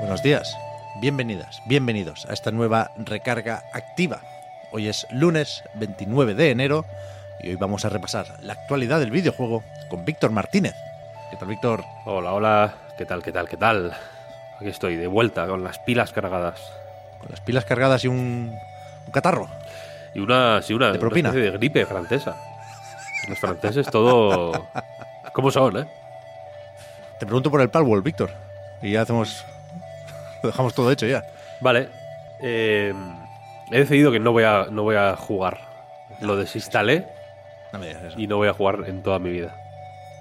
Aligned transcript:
Buenos 0.00 0.22
días, 0.22 0.56
bienvenidas, 1.00 1.60
bienvenidos 1.66 2.24
a 2.26 2.32
esta 2.32 2.52
nueva 2.52 2.92
recarga 2.96 3.64
activa. 3.72 4.20
Hoy 4.70 4.86
es 4.86 5.08
lunes 5.10 5.64
29 5.74 6.34
de 6.34 6.50
enero 6.50 6.84
y 7.42 7.50
hoy 7.50 7.56
vamos 7.56 7.84
a 7.84 7.88
repasar 7.88 8.26
la 8.42 8.52
actualidad 8.52 9.00
del 9.00 9.10
videojuego 9.10 9.64
con 9.88 10.04
Víctor 10.04 10.30
Martínez. 10.30 10.74
¿Qué 11.30 11.36
tal, 11.36 11.48
Víctor? 11.48 11.84
Hola, 12.04 12.32
hola, 12.32 12.74
¿qué 12.96 13.06
tal, 13.06 13.22
qué 13.24 13.32
tal, 13.32 13.48
qué 13.48 13.56
tal? 13.56 13.92
Aquí 14.56 14.68
estoy, 14.68 14.94
de 14.94 15.08
vuelta, 15.08 15.48
con 15.48 15.64
las 15.64 15.80
pilas 15.80 16.12
cargadas. 16.12 16.60
Con 17.18 17.30
las 17.30 17.40
pilas 17.40 17.64
cargadas 17.64 18.04
y 18.04 18.08
un, 18.08 18.56
un 19.04 19.12
catarro. 19.12 19.48
Y 20.14 20.20
una, 20.20 20.62
sí, 20.62 20.74
una, 20.74 20.92
De 20.92 20.98
propina. 21.00 21.30
una 21.30 21.38
especie 21.38 21.50
de 21.50 21.58
gripe 21.58 21.86
francesa. 21.86 22.36
Los 23.28 23.38
franceses 23.38 23.88
todo... 23.90 24.68
¿Cómo 25.32 25.50
son, 25.50 25.76
eh? 25.76 25.88
Te 27.18 27.26
pregunto 27.26 27.50
por 27.50 27.60
el 27.60 27.68
Palworld, 27.68 28.04
Víctor. 28.04 28.30
Y 28.80 28.92
ya 28.92 29.02
hacemos. 29.02 29.44
Lo 30.42 30.50
dejamos 30.50 30.74
todo 30.74 30.90
hecho 30.90 31.06
ya. 31.06 31.24
Vale. 31.60 31.88
eh, 32.40 32.94
he 33.70 33.78
decidido 33.78 34.10
que 34.12 34.20
no 34.20 34.32
voy 34.32 34.44
a, 34.44 34.66
no 34.70 34.82
voy 34.82 34.96
a 34.96 35.16
jugar. 35.16 35.58
Lo 36.20 36.36
desinstalé 36.36 37.06
No 37.72 37.78
me 37.78 37.88
digas 37.88 38.02
eso. 38.04 38.18
y 38.20 38.26
no 38.26 38.36
voy 38.38 38.48
a 38.48 38.52
jugar 38.54 38.84
en 38.86 39.02
toda 39.02 39.18
mi 39.18 39.30
vida. 39.30 39.54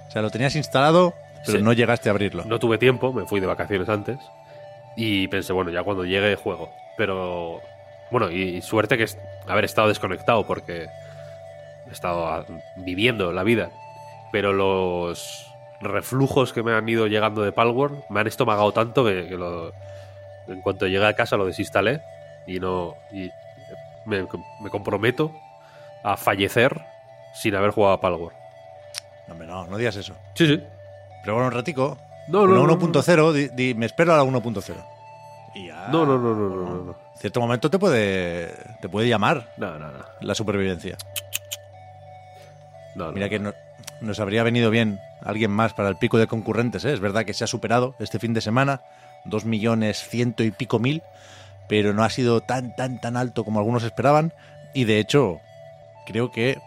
O 0.07 0.11
sea, 0.11 0.21
lo 0.21 0.29
tenías 0.29 0.55
instalado, 0.55 1.13
pero 1.45 1.57
Sí. 1.59 1.63
no 1.63 1.73
llegaste 1.73 2.09
a 2.09 2.11
abrirlo. 2.11 2.43
No 2.45 2.59
tuve 2.59 2.77
tiempo, 2.77 3.13
me 3.13 3.25
fui 3.25 3.39
de 3.39 3.47
vacaciones 3.47 3.87
antes. 3.89 4.17
Y 4.95 5.27
pensé, 5.27 5.53
bueno, 5.53 5.69
ya 5.71 5.83
cuando 5.83 6.05
llegue 6.05 6.35
juego. 6.35 6.71
Pero. 6.97 7.61
Bueno, 8.09 8.31
y, 8.31 8.61
suerte 8.61 8.97
que 8.97 9.03
es- 9.03 9.17
haber 9.47 9.65
estado 9.65 9.89
desconectado 9.89 10.45
porque 10.47 10.87
he 11.87 11.91
estado 11.91 12.45
viviendo 12.77 13.31
la 13.33 13.43
vida. 13.43 13.69
Pero 14.31 14.53
los 14.53 15.45
reflujos 15.81 16.51
que 16.53 16.63
me 16.63 16.71
han 16.73 16.87
ido 16.89 17.07
llegando 17.07 17.43
de 17.43 17.51
Palworld 17.51 18.03
me 18.09 18.21
han 18.21 18.27
estomagado 18.27 18.71
tanto 18.71 19.03
que, 19.05 19.27
que 19.27 19.35
lo- 19.37 19.71
en 20.47 20.61
cuanto 20.61 20.87
llegué 20.87 21.05
a 21.05 21.13
casa 21.13 21.37
lo 21.37 21.45
desinstalé 21.45 22.01
y 22.45 22.59
no. 22.59 22.95
Y 23.11 23.29
me, 24.05 24.25
me 24.61 24.69
comprometo 24.69 25.31
a 26.03 26.15
fallecer 26.17 26.79
sin 27.33 27.55
haber 27.55 27.71
jugado 27.71 27.93
a 27.95 28.01
Palworld. 28.01 28.37
No, 29.27 29.33
hombre, 29.33 29.47
no, 29.47 29.67
no 29.67 29.77
digas 29.77 29.95
eso. 29.97 30.15
Sí, 30.35 30.47
sí. 30.47 30.63
Pero 31.23 31.33
bueno, 31.35 31.47
un 31.49 31.53
ratico. 31.53 31.97
No, 32.29 32.45
no, 32.47 32.55
no, 32.55 32.67
no. 32.67 32.77
1.0, 32.79 33.31
di- 33.33 33.49
di, 33.49 33.73
me 33.73 33.85
espero 33.85 34.13
a 34.13 34.17
la 34.17 34.23
1.0. 34.23 34.75
Y 35.55 35.67
ya. 35.67 35.87
No, 35.89 36.05
no, 36.05 36.17
no, 36.17 36.33
no, 36.35 36.49
no, 36.49 36.55
no, 36.65 36.83
no. 36.83 36.91
En 37.13 37.19
cierto 37.19 37.39
momento 37.41 37.69
te 37.69 37.79
puede, 37.79 38.53
te 38.79 38.89
puede 38.89 39.07
llamar 39.07 39.47
No, 39.57 39.77
no, 39.79 39.91
no. 39.91 39.99
la 40.21 40.35
supervivencia. 40.35 40.97
no, 42.95 43.05
no, 43.07 43.11
Mira 43.11 43.25
no. 43.25 43.29
que 43.29 43.39
no- 43.39 43.53
nos 44.01 44.19
habría 44.19 44.43
venido 44.43 44.69
bien 44.69 44.99
alguien 45.23 45.51
más 45.51 45.73
para 45.73 45.89
el 45.89 45.97
pico 45.97 46.17
de 46.17 46.27
concurrentes. 46.27 46.85
¿eh? 46.85 46.93
Es 46.93 46.99
verdad 46.99 47.25
que 47.25 47.33
se 47.33 47.43
ha 47.43 47.47
superado 47.47 47.95
este 47.99 48.19
fin 48.19 48.33
de 48.33 48.41
semana, 48.41 48.81
dos 49.27 49.45
millones 49.45 50.07
ciento 50.09 50.43
y 50.43 50.51
pico 50.51 50.79
mil, 50.79 51.01
pero 51.69 51.93
no 51.93 52.03
ha 52.03 52.09
sido 52.09 52.41
tan, 52.41 52.75
tan, 52.75 52.99
tan 53.01 53.17
alto 53.17 53.43
como 53.43 53.59
algunos 53.59 53.83
esperaban. 53.83 54.33
Y 54.73 54.83
de 54.85 54.99
hecho, 54.99 55.39
creo 56.05 56.31
que, 56.31 56.57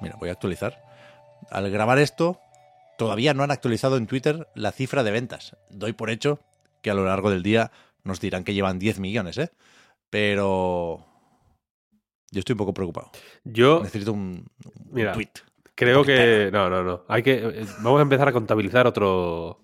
mira, 0.00 0.16
voy 0.18 0.28
a 0.28 0.32
actualizar. 0.32 0.82
Al 1.50 1.70
grabar 1.70 1.98
esto, 1.98 2.40
todavía 2.98 3.34
no 3.34 3.42
han 3.42 3.50
actualizado 3.50 3.96
en 3.96 4.06
Twitter 4.06 4.48
la 4.54 4.72
cifra 4.72 5.02
de 5.02 5.10
ventas. 5.10 5.56
Doy 5.70 5.92
por 5.92 6.10
hecho 6.10 6.38
que 6.82 6.90
a 6.90 6.94
lo 6.94 7.04
largo 7.04 7.30
del 7.30 7.42
día 7.42 7.70
nos 8.02 8.20
dirán 8.20 8.44
que 8.44 8.54
llevan 8.54 8.78
10 8.78 8.98
millones, 9.00 9.38
¿eh? 9.38 9.50
Pero 10.10 11.04
yo 12.30 12.38
estoy 12.38 12.52
un 12.54 12.58
poco 12.58 12.74
preocupado. 12.74 13.10
Yo 13.44 13.80
Necesito 13.82 14.12
un, 14.12 14.46
un 14.64 14.72
Mira, 14.92 15.12
tweet. 15.12 15.30
creo 15.74 16.04
que. 16.04 16.50
No, 16.52 16.68
no, 16.70 16.82
no. 16.84 17.02
Hay 17.08 17.22
que. 17.22 17.34
eh, 17.34 17.66
Vamos 17.80 17.98
a 17.98 18.02
empezar 18.02 18.28
a 18.28 18.32
contabilizar 18.32 18.86
otro. 18.86 19.60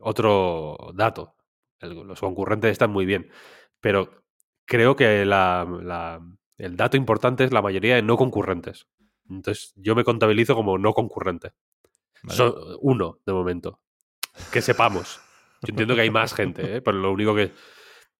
Otro 0.00 0.76
dato. 0.94 1.34
El- 1.80 2.06
los 2.06 2.20
concurrentes 2.20 2.70
están 2.72 2.90
muy 2.90 3.06
bien. 3.06 3.30
Pero 3.80 4.22
creo 4.66 4.96
que 4.96 5.24
la, 5.24 5.66
la- 5.82 6.20
el 6.58 6.76
dato 6.76 6.96
importante 6.96 7.44
es 7.44 7.52
la 7.52 7.62
mayoría 7.62 7.96
de 7.96 8.02
no 8.02 8.16
concurrentes. 8.16 8.86
Entonces, 9.28 9.72
yo 9.76 9.94
me 9.94 10.04
contabilizo 10.04 10.54
como 10.54 10.78
no 10.78 10.92
concurrente. 10.92 11.52
uno, 12.80 13.18
de 13.26 13.32
momento. 13.32 13.80
Que 14.52 14.62
sepamos. 14.62 15.20
Yo 15.62 15.68
entiendo 15.70 15.94
que 15.94 16.02
hay 16.02 16.10
más 16.10 16.34
gente, 16.34 16.76
¿eh? 16.76 16.82
pero 16.82 16.98
lo 16.98 17.12
único 17.12 17.34
que. 17.34 17.52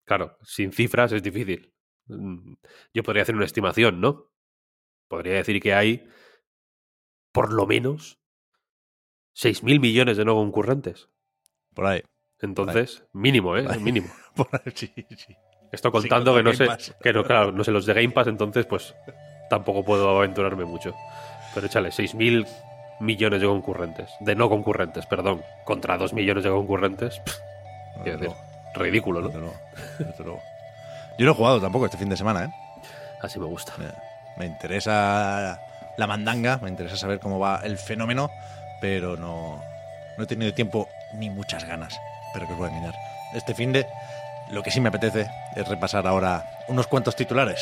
Claro, 0.05 0.37
sin 0.43 0.73
cifras 0.73 1.13
es 1.13 1.23
difícil. 1.23 1.73
Mm, 2.07 2.55
Yo 2.93 3.03
podría 3.03 3.23
hacer 3.23 3.35
una 3.35 3.45
estimación, 3.47 4.01
¿no? 4.01 4.31
Podría 5.09 5.35
decir 5.35 5.61
que 5.61 5.73
hay 5.75 6.07
por 7.33 7.53
lo 7.53 7.67
menos 7.67 8.19
6.000 9.35 9.81
millones 9.81 10.17
de 10.17 10.25
no 10.25 10.35
concurrentes. 10.35 11.09
Por 11.75 11.87
ahí. 11.87 12.03
Entonces, 12.41 13.05
mínimo, 13.13 13.57
¿eh? 13.57 13.67
Mínimo. 13.79 14.09
Sí, 14.75 14.93
sí. 15.17 15.37
Esto 15.71 15.93
contando 15.93 16.33
con 16.33 16.45
que 16.45 16.51
no 16.51 16.53
sé, 16.53 16.95
que 17.03 17.13
no, 17.13 17.25
claro, 17.25 17.53
no 17.53 17.63
sé 17.65 17.71
los 17.71 17.87
de 17.87 17.95
Game 17.95 18.11
Pass, 18.11 18.27
entonces 18.29 18.67
pues 18.67 18.95
tampoco 19.49 19.85
puedo 19.85 20.17
aventurarme 20.17 20.65
mucho. 20.65 20.95
Pero 21.55 21.67
échale, 21.67 21.91
6.000 21.91 22.47
millones 23.01 23.41
de 23.41 23.47
concurrentes, 23.47 24.11
de 24.21 24.35
no 24.35 24.49
concurrentes, 24.49 25.07
perdón, 25.07 25.43
contra 25.65 25.97
2 25.97 26.13
millones 26.13 26.45
de 26.45 26.51
concurrentes, 26.51 27.21
pff, 27.21 27.39
ridículo, 28.75 29.21
¿no? 29.21 29.31
Luego. 30.19 30.41
Yo 31.19 31.27
no 31.27 31.33
he 31.33 31.35
jugado 31.35 31.61
tampoco 31.61 31.87
este 31.87 31.99
fin 31.99 32.09
de 32.09 32.17
semana, 32.17 32.45
¿eh? 32.45 32.49
Así 33.23 33.39
me 33.39 33.47
gusta. 33.47 33.73
Me, 33.79 33.87
me 34.37 34.47
interesa 34.47 35.61
la 35.97 36.07
mandanga, 36.07 36.59
me 36.63 36.69
interesa 36.69 36.97
saber 36.97 37.21
cómo 37.21 37.39
va 37.39 37.61
el 37.65 37.79
fenómeno, 37.79 38.31
pero 38.81 39.17
no, 39.17 39.63
no 40.19 40.25
he 40.25 40.27
tenido 40.27 40.53
tiempo 40.55 40.89
ni 41.15 41.31
muchas 41.31 41.65
ganas. 41.65 41.99
Pero 42.35 42.47
que 42.47 42.53
a 42.53 42.69
engañar. 42.69 42.95
Este 43.33 43.55
fin 43.55 43.73
de 43.73 43.87
lo 44.51 44.63
que 44.63 44.71
sí 44.71 44.81
me 44.81 44.89
apetece 44.89 45.31
es 45.57 45.69
repasar 45.69 46.07
ahora 46.07 46.45
unos 46.69 46.87
cuantos 46.87 47.17
titulares. 47.17 47.61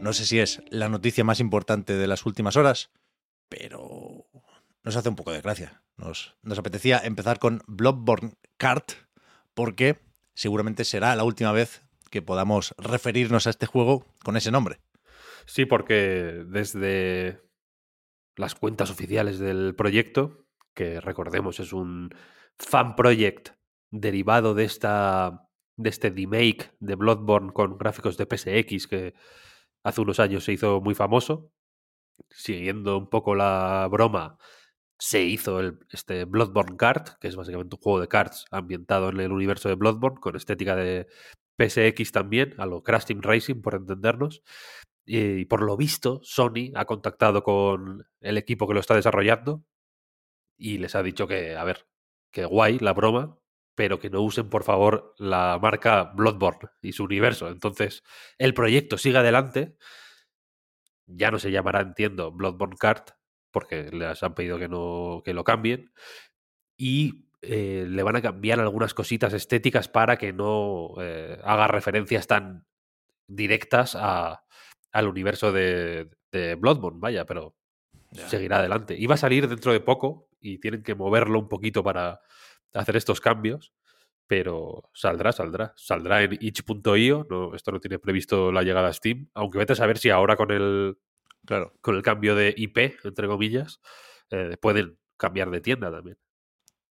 No 0.00 0.12
sé 0.12 0.26
si 0.26 0.40
es 0.40 0.60
la 0.68 0.88
noticia 0.88 1.22
más 1.22 1.38
importante 1.38 1.94
de 1.94 2.06
las 2.08 2.26
últimas 2.26 2.56
horas, 2.56 2.90
pero 3.48 4.26
nos 4.82 4.96
hace 4.96 5.08
un 5.08 5.14
poco 5.14 5.30
de 5.30 5.40
gracia. 5.40 5.84
Nos, 5.96 6.36
nos 6.42 6.58
apetecía 6.58 7.00
empezar 7.02 7.38
con 7.38 7.62
Bloodborne 7.68 8.34
Kart, 8.56 8.92
porque 9.54 10.00
seguramente 10.34 10.84
será 10.84 11.14
la 11.16 11.24
última 11.24 11.52
vez 11.52 11.82
que 12.10 12.22
podamos 12.22 12.74
referirnos 12.78 13.46
a 13.46 13.50
este 13.50 13.66
juego 13.66 14.06
con 14.22 14.36
ese 14.36 14.50
nombre. 14.50 14.80
Sí, 15.46 15.64
porque 15.64 16.44
desde 16.46 17.40
las 18.36 18.54
cuentas 18.54 18.90
oficiales 18.90 19.38
del 19.38 19.74
proyecto, 19.74 20.46
que 20.74 21.00
recordemos 21.00 21.60
es 21.60 21.72
un 21.72 22.10
fan 22.58 22.96
project 22.96 23.50
derivado 23.90 24.54
de 24.54 24.64
esta 24.64 25.48
de 25.76 25.88
este 25.88 26.10
remake 26.10 26.70
de 26.80 26.94
Bloodborne 26.94 27.52
con 27.52 27.78
gráficos 27.78 28.16
de 28.16 28.26
PSX 28.26 28.86
que 28.86 29.14
hace 29.82 30.00
unos 30.00 30.20
años 30.20 30.44
se 30.44 30.52
hizo 30.52 30.80
muy 30.80 30.94
famoso. 30.94 31.50
Siguiendo 32.30 32.98
un 32.98 33.08
poco 33.08 33.34
la 33.34 33.88
broma, 33.90 34.38
se 35.02 35.20
hizo 35.24 35.58
el, 35.58 35.80
este 35.90 36.26
Bloodborne 36.26 36.76
Kart, 36.76 37.18
que 37.20 37.26
es 37.26 37.34
básicamente 37.34 37.74
un 37.74 37.82
juego 37.82 38.00
de 38.00 38.06
cards 38.06 38.46
ambientado 38.52 39.08
en 39.08 39.18
el 39.18 39.32
universo 39.32 39.68
de 39.68 39.74
Bloodborne, 39.74 40.20
con 40.20 40.36
estética 40.36 40.76
de 40.76 41.08
PSX 41.58 42.12
también, 42.12 42.54
a 42.58 42.66
lo 42.66 42.84
Crash 42.84 43.06
Team 43.06 43.20
Racing, 43.20 43.62
por 43.62 43.74
entendernos. 43.74 44.44
Y 45.04 45.46
por 45.46 45.62
lo 45.62 45.76
visto, 45.76 46.20
Sony 46.22 46.70
ha 46.76 46.84
contactado 46.84 47.42
con 47.42 48.06
el 48.20 48.38
equipo 48.38 48.68
que 48.68 48.74
lo 48.74 48.80
está 48.80 48.94
desarrollando 48.94 49.64
y 50.56 50.78
les 50.78 50.94
ha 50.94 51.02
dicho 51.02 51.26
que, 51.26 51.56
a 51.56 51.64
ver, 51.64 51.88
que 52.30 52.44
guay 52.44 52.78
la 52.78 52.92
broma, 52.92 53.36
pero 53.74 53.98
que 53.98 54.08
no 54.08 54.20
usen, 54.22 54.48
por 54.50 54.62
favor, 54.62 55.14
la 55.18 55.58
marca 55.60 56.12
Bloodborne 56.14 56.70
y 56.80 56.92
su 56.92 57.02
universo. 57.02 57.48
Entonces, 57.48 58.04
el 58.38 58.54
proyecto 58.54 58.98
sigue 58.98 59.18
adelante. 59.18 59.76
Ya 61.06 61.32
no 61.32 61.40
se 61.40 61.50
llamará, 61.50 61.80
entiendo, 61.80 62.30
Bloodborne 62.30 62.76
Kart, 62.78 63.10
porque 63.52 63.90
les 63.92 64.22
han 64.22 64.34
pedido 64.34 64.58
que 64.58 64.68
no 64.68 65.22
que 65.24 65.34
lo 65.34 65.44
cambien. 65.44 65.92
Y 66.76 67.26
eh, 67.42 67.86
le 67.88 68.02
van 68.02 68.16
a 68.16 68.22
cambiar 68.22 68.60
algunas 68.60 68.94
cositas 68.94 69.32
estéticas 69.32 69.88
para 69.88 70.16
que 70.16 70.32
no 70.32 70.94
eh, 71.00 71.38
haga 71.44 71.68
referencias 71.68 72.26
tan 72.26 72.66
directas 73.26 73.96
a, 73.96 74.44
al 74.92 75.08
universo 75.08 75.52
de, 75.52 76.10
de 76.30 76.54
Bloodborne, 76.54 77.00
vaya, 77.00 77.24
pero 77.24 77.56
seguirá 78.28 78.58
adelante. 78.58 78.96
Iba 78.98 79.14
a 79.14 79.18
salir 79.18 79.48
dentro 79.48 79.72
de 79.72 79.80
poco 79.80 80.28
y 80.40 80.58
tienen 80.58 80.82
que 80.82 80.94
moverlo 80.94 81.38
un 81.38 81.48
poquito 81.48 81.82
para 81.82 82.20
hacer 82.74 82.96
estos 82.96 83.20
cambios, 83.20 83.72
pero 84.26 84.90
saldrá, 84.92 85.32
saldrá. 85.32 85.72
Saldrá 85.76 86.22
en 86.22 86.38
itch.io, 86.40 87.26
no, 87.28 87.54
esto 87.54 87.72
no 87.72 87.80
tiene 87.80 87.98
previsto 87.98 88.52
la 88.52 88.62
llegada 88.62 88.88
a 88.88 88.92
Steam, 88.92 89.28
aunque 89.34 89.58
vete 89.58 89.72
a 89.72 89.76
saber 89.76 89.98
si 89.98 90.10
ahora 90.10 90.36
con 90.36 90.50
el, 90.50 90.96
Claro. 91.46 91.72
con 91.80 91.96
el 91.96 92.02
cambio 92.02 92.34
de 92.36 92.54
IP, 92.56 92.96
entre 93.04 93.26
comillas, 93.26 93.80
eh, 94.30 94.56
pueden 94.60 94.98
cambiar 95.16 95.50
de 95.50 95.60
tienda 95.60 95.90
también. 95.90 96.16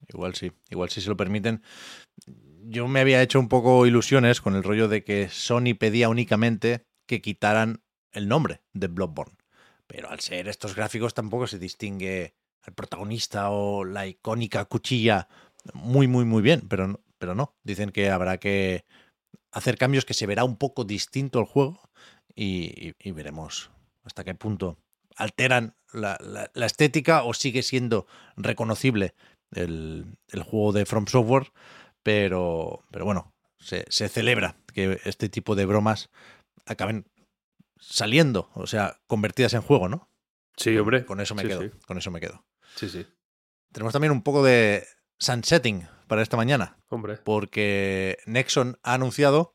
Igual 0.09 0.35
sí, 0.35 0.53
igual 0.71 0.89
sí 0.91 1.01
se 1.01 1.09
lo 1.11 1.17
permiten. 1.17 1.63
Yo 2.71 2.89
me 2.89 3.01
había 3.01 3.23
hecho 3.23 3.41
un 3.41 3.49
poco 3.49 3.87
ilusiones 3.87 4.41
con 4.41 4.55
el 4.55 4.63
rollo 4.63 4.89
de 4.89 5.05
que 5.05 5.29
Sony 5.29 5.75
pedía 5.79 6.09
únicamente 6.09 6.85
que 7.07 7.21
quitaran 7.21 7.83
el 8.13 8.29
nombre 8.29 8.63
de 8.73 8.89
Bloodborne. 8.89 9.37
Pero 9.87 10.11
al 10.11 10.21
ser 10.21 10.49
estos 10.49 10.75
gráficos 10.75 11.15
tampoco 11.15 11.47
se 11.47 11.59
distingue 11.59 12.35
al 12.63 12.75
protagonista 12.75 13.51
o 13.51 13.85
la 13.85 14.07
icónica 14.07 14.65
cuchilla 14.67 15.29
muy, 15.73 16.07
muy, 16.09 16.25
muy 16.25 16.43
bien. 16.43 16.63
Pero, 16.69 16.89
no- 16.89 17.01
pero 17.19 17.35
no, 17.35 17.55
dicen 17.65 17.91
que 17.91 18.11
habrá 18.11 18.39
que 18.39 18.85
hacer 19.53 19.79
cambios 19.79 20.05
que 20.05 20.15
se 20.15 20.27
verá 20.27 20.45
un 20.45 20.57
poco 20.57 20.85
distinto 20.85 21.39
el 21.41 21.47
juego 21.47 21.81
y, 22.35 22.89
y- 22.89 22.95
y 23.01 23.13
veremos 23.13 23.71
hasta 24.09 24.25
qué 24.25 24.35
punto 24.35 24.77
alteran 25.17 25.77
la, 25.93 26.19
la- 26.21 26.51
la 26.55 26.67
estética 26.67 27.23
o 27.23 27.35
sigue 27.35 27.63
siendo 27.63 28.07
reconocible 28.37 29.15
el, 29.53 30.19
el 30.29 30.43
juego 30.43 30.73
de 30.73 30.85
From 30.87 31.07
Software, 31.07 31.53
pero, 32.03 32.85
pero 32.91 33.05
bueno, 33.05 33.33
se, 33.59 33.85
se 33.89 34.09
celebra 34.09 34.57
que 34.75 35.01
este 35.05 35.29
tipo 35.29 35.55
de 35.55 35.67
bromas 35.67 36.11
acaben 36.67 37.07
saliendo, 37.81 38.51
o 38.55 38.67
sea, 38.67 38.99
convertidas 39.07 39.55
en 39.55 39.63
juego, 39.63 39.89
¿no? 39.89 40.09
Sí, 40.57 40.77
hombre. 40.77 41.05
Con 41.05 41.21
eso 41.21 41.35
me 41.35 41.43
Sí, 41.43 41.49
quedo, 41.49 41.63
sí. 41.63 41.71
con 41.87 41.99
eso 41.99 42.11
me 42.11 42.21
quedo. 42.21 42.45
Sí, 42.75 42.89
sí. 42.89 43.07
Tenemos 43.73 43.93
también 43.93 44.13
un 44.13 44.23
poco 44.23 44.43
de 44.43 44.85
sunsetting 45.19 45.87
para 46.07 46.23
esta 46.23 46.37
mañana, 46.37 46.79
Hombre. 46.89 47.19
porque 47.19 48.19
Nexon 48.27 48.79
ha 48.83 48.95
anunciado 48.95 49.55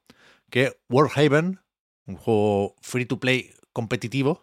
que 0.49 0.77
Warhaven, 0.89 1.59
un 2.05 2.15
juego 2.15 2.75
free 2.81 3.05
to 3.05 3.19
play 3.19 3.53
competitivo, 3.73 4.41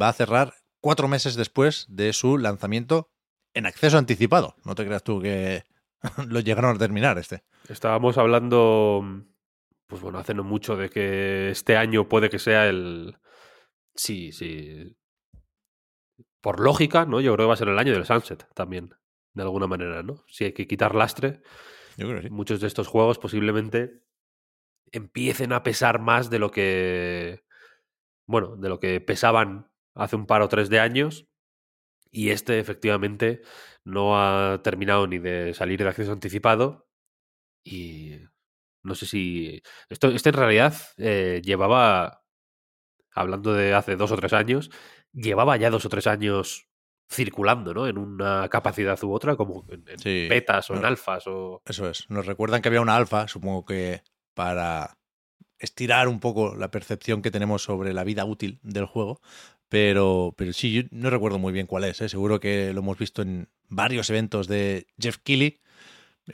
va 0.00 0.08
a 0.08 0.12
cerrar 0.12 0.54
cuatro 0.80 1.08
meses 1.08 1.36
después 1.36 1.86
de 1.88 2.12
su 2.12 2.38
lanzamiento 2.38 3.10
en 3.54 3.66
acceso 3.66 3.98
anticipado. 3.98 4.56
No 4.64 4.74
te 4.74 4.84
creas 4.84 5.02
tú 5.04 5.20
que 5.20 5.64
lo 6.28 6.40
llegaron 6.40 6.74
a 6.76 6.78
terminar 6.78 7.18
este. 7.18 7.44
Estábamos 7.68 8.18
hablando, 8.18 9.24
pues 9.86 10.02
bueno, 10.02 10.18
hace 10.18 10.34
no 10.34 10.44
mucho 10.44 10.76
de 10.76 10.90
que 10.90 11.50
este 11.50 11.76
año 11.76 12.08
puede 12.08 12.30
que 12.30 12.38
sea 12.38 12.68
el... 12.68 13.16
Sí, 13.94 14.32
sí. 14.32 14.96
Por 16.40 16.60
lógica, 16.60 17.06
¿no? 17.06 17.20
Yo 17.20 17.32
creo 17.34 17.46
que 17.46 17.48
va 17.48 17.54
a 17.54 17.58
ser 17.58 17.68
el 17.68 17.78
año 17.78 17.92
del 17.92 18.04
Sunset 18.04 18.46
también, 18.54 18.94
de 19.32 19.42
alguna 19.42 19.66
manera, 19.66 20.02
¿no? 20.02 20.24
Si 20.28 20.44
hay 20.44 20.52
que 20.52 20.66
quitar 20.66 20.94
lastre, 20.94 21.40
Yo 21.96 22.06
creo 22.06 22.20
que 22.20 22.28
sí. 22.28 22.30
muchos 22.30 22.60
de 22.60 22.66
estos 22.66 22.86
juegos 22.88 23.18
posiblemente 23.18 24.02
empiecen 24.92 25.52
a 25.52 25.62
pesar 25.62 25.98
más 25.98 26.30
de 26.30 26.38
lo 26.38 26.50
que, 26.50 27.42
bueno, 28.26 28.56
de 28.56 28.68
lo 28.68 28.80
que 28.80 29.00
pesaban 29.00 29.70
hace 29.94 30.16
un 30.16 30.26
par 30.26 30.42
o 30.42 30.48
tres 30.48 30.68
de 30.68 30.80
años. 30.80 31.26
Y 32.10 32.30
este 32.30 32.58
efectivamente 32.60 33.42
no 33.84 34.18
ha 34.18 34.62
terminado 34.62 35.06
ni 35.06 35.18
de 35.18 35.54
salir 35.54 35.82
de 35.82 35.88
acceso 35.88 36.12
anticipado. 36.12 36.88
Y 37.64 38.18
no 38.82 38.94
sé 38.94 39.06
si... 39.06 39.62
Esto, 39.88 40.08
este 40.08 40.30
en 40.30 40.34
realidad 40.34 40.74
eh, 40.98 41.42
llevaba, 41.44 42.22
hablando 43.12 43.52
de 43.52 43.74
hace 43.74 43.96
dos 43.96 44.12
o 44.12 44.16
tres 44.16 44.32
años, 44.32 44.70
llevaba 45.12 45.56
ya 45.56 45.70
dos 45.70 45.84
o 45.84 45.88
tres 45.88 46.06
años 46.06 46.68
circulando, 47.10 47.74
¿no? 47.74 47.86
En 47.86 47.98
una 47.98 48.48
capacidad 48.48 49.02
u 49.04 49.12
otra, 49.12 49.36
como 49.36 49.64
en, 49.70 49.88
en 49.88 49.98
Sí, 49.98 50.26
betas 50.28 50.70
o 50.70 50.74
en 50.74 50.82
no. 50.82 50.88
alfas 50.88 51.26
o... 51.26 51.62
Eso 51.64 51.88
es. 51.88 52.08
Nos 52.08 52.26
recuerdan 52.26 52.62
que 52.62 52.68
había 52.68 52.80
una 52.80 52.96
alfa, 52.96 53.28
supongo 53.28 53.64
que 53.64 54.02
para 54.34 54.98
estirar 55.58 56.08
un 56.08 56.20
poco 56.20 56.54
la 56.54 56.70
percepción 56.70 57.22
que 57.22 57.30
tenemos 57.30 57.62
sobre 57.62 57.92
la 57.92 58.04
vida 58.04 58.24
útil 58.24 58.58
del 58.62 58.86
juego. 58.86 59.20
Pero, 59.68 60.34
pero 60.36 60.52
sí, 60.52 60.72
yo 60.72 60.82
no 60.90 61.10
recuerdo 61.10 61.38
muy 61.38 61.52
bien 61.52 61.66
cuál 61.66 61.84
es. 61.84 62.00
¿eh? 62.00 62.08
Seguro 62.08 62.38
que 62.40 62.72
lo 62.72 62.80
hemos 62.80 62.98
visto 62.98 63.22
en 63.22 63.48
varios 63.68 64.10
eventos 64.10 64.46
de 64.46 64.86
Jeff 64.98 65.18
Keighley. 65.18 65.60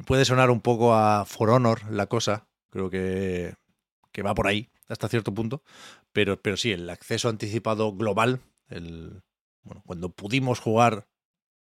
Puede 0.06 0.24
sonar 0.24 0.50
un 0.50 0.60
poco 0.60 0.94
a 0.94 1.24
For 1.24 1.50
Honor 1.50 1.90
la 1.90 2.06
cosa. 2.06 2.46
Creo 2.70 2.90
que, 2.90 3.54
que 4.12 4.22
va 4.22 4.34
por 4.34 4.46
ahí 4.46 4.70
hasta 4.88 5.08
cierto 5.08 5.32
punto. 5.32 5.62
Pero, 6.12 6.40
pero 6.40 6.56
sí, 6.56 6.72
el 6.72 6.88
acceso 6.90 7.28
anticipado 7.28 7.92
global, 7.94 8.40
el, 8.68 9.22
bueno, 9.62 9.82
cuando 9.86 10.10
pudimos 10.10 10.60
jugar 10.60 11.06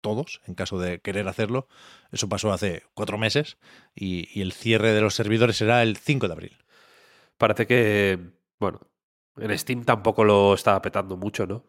todos, 0.00 0.40
en 0.46 0.54
caso 0.54 0.78
de 0.78 1.00
querer 1.00 1.28
hacerlo, 1.28 1.68
eso 2.10 2.28
pasó 2.28 2.52
hace 2.52 2.82
cuatro 2.94 3.18
meses 3.18 3.58
y, 3.94 4.28
y 4.36 4.42
el 4.42 4.52
cierre 4.52 4.92
de 4.92 5.00
los 5.00 5.14
servidores 5.14 5.56
será 5.56 5.82
el 5.82 5.96
5 5.96 6.26
de 6.26 6.32
abril. 6.32 6.58
Parece 7.40 7.66
que, 7.66 8.18
bueno, 8.58 8.80
en 9.38 9.58
Steam 9.58 9.82
tampoco 9.84 10.24
lo 10.24 10.52
está 10.52 10.80
petando 10.82 11.16
mucho, 11.16 11.46
¿no? 11.46 11.64